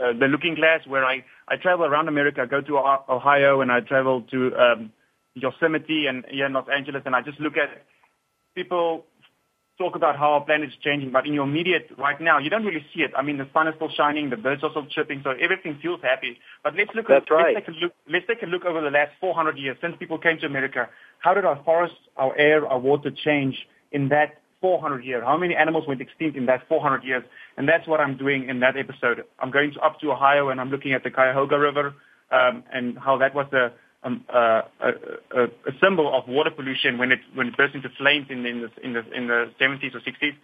[0.00, 2.78] uh, the Looking Glass, where I I travel around America, I go to
[3.08, 4.92] Ohio, and I travel to um,
[5.34, 7.84] Yosemite and here in Los Angeles, and I just look at
[8.54, 9.04] people
[9.78, 12.64] talk about how our planet is changing, but in your immediate right now, you don't
[12.64, 13.10] really see it.
[13.16, 16.00] I mean, the sun is still shining, the birds are still chirping, so everything feels
[16.00, 16.38] happy.
[16.62, 17.08] But let's look.
[17.08, 17.54] That's at, right.
[17.54, 17.92] Let's take a look.
[18.08, 20.88] Let's take a look over the last 400 years since people came to America.
[21.24, 23.56] How did our forests, our air, our water change
[23.92, 25.22] in that 400 years?
[25.24, 27.24] How many animals went extinct in that 400 years?
[27.56, 29.24] And that's what I'm doing in that episode.
[29.38, 31.94] I'm going to, up to Ohio and I'm looking at the Cuyahoga River
[32.30, 33.72] um, and how that was a
[34.06, 34.90] um, uh, a,
[35.34, 38.60] a, a symbol of water pollution when it when it burst into flames in, in
[38.60, 40.36] the in the in the 70s or 60s,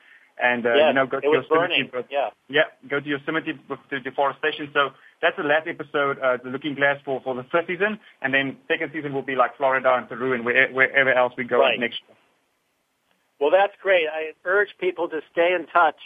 [0.43, 2.07] and uh, yes, you know go to Yosemite, burning.
[2.11, 2.30] Yeah.
[2.49, 4.70] yeah, go to Yosemite with the deforestation.
[4.72, 4.91] So
[5.22, 8.57] that's the last episode, uh, the Looking Glass for for the first season, and then
[8.68, 11.78] second season will be like Florida and Peru and where, wherever else we go Right.
[11.78, 12.16] next year.
[13.41, 14.07] Well, that's great.
[14.07, 15.97] I urge people to stay in touch,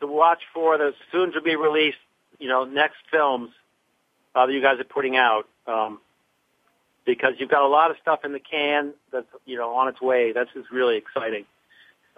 [0.00, 1.96] to watch for the soon to be released,
[2.38, 3.50] you know, next films
[4.34, 5.98] uh, that you guys are putting out, um,
[7.06, 10.00] because you've got a lot of stuff in the can that's you know on its
[10.00, 10.32] way.
[10.32, 11.46] This is really exciting.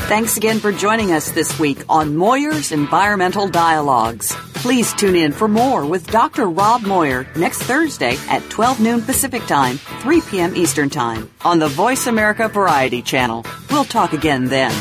[0.07, 4.33] Thanks again for joining us this week on Moir's Environmental Dialogues.
[4.53, 6.47] Please tune in for more with Dr.
[6.49, 10.55] Rob Moir next Thursday at 12 noon Pacific Time, 3 p.m.
[10.55, 13.45] Eastern Time on the Voice America Variety Channel.
[13.69, 14.71] We'll talk again then.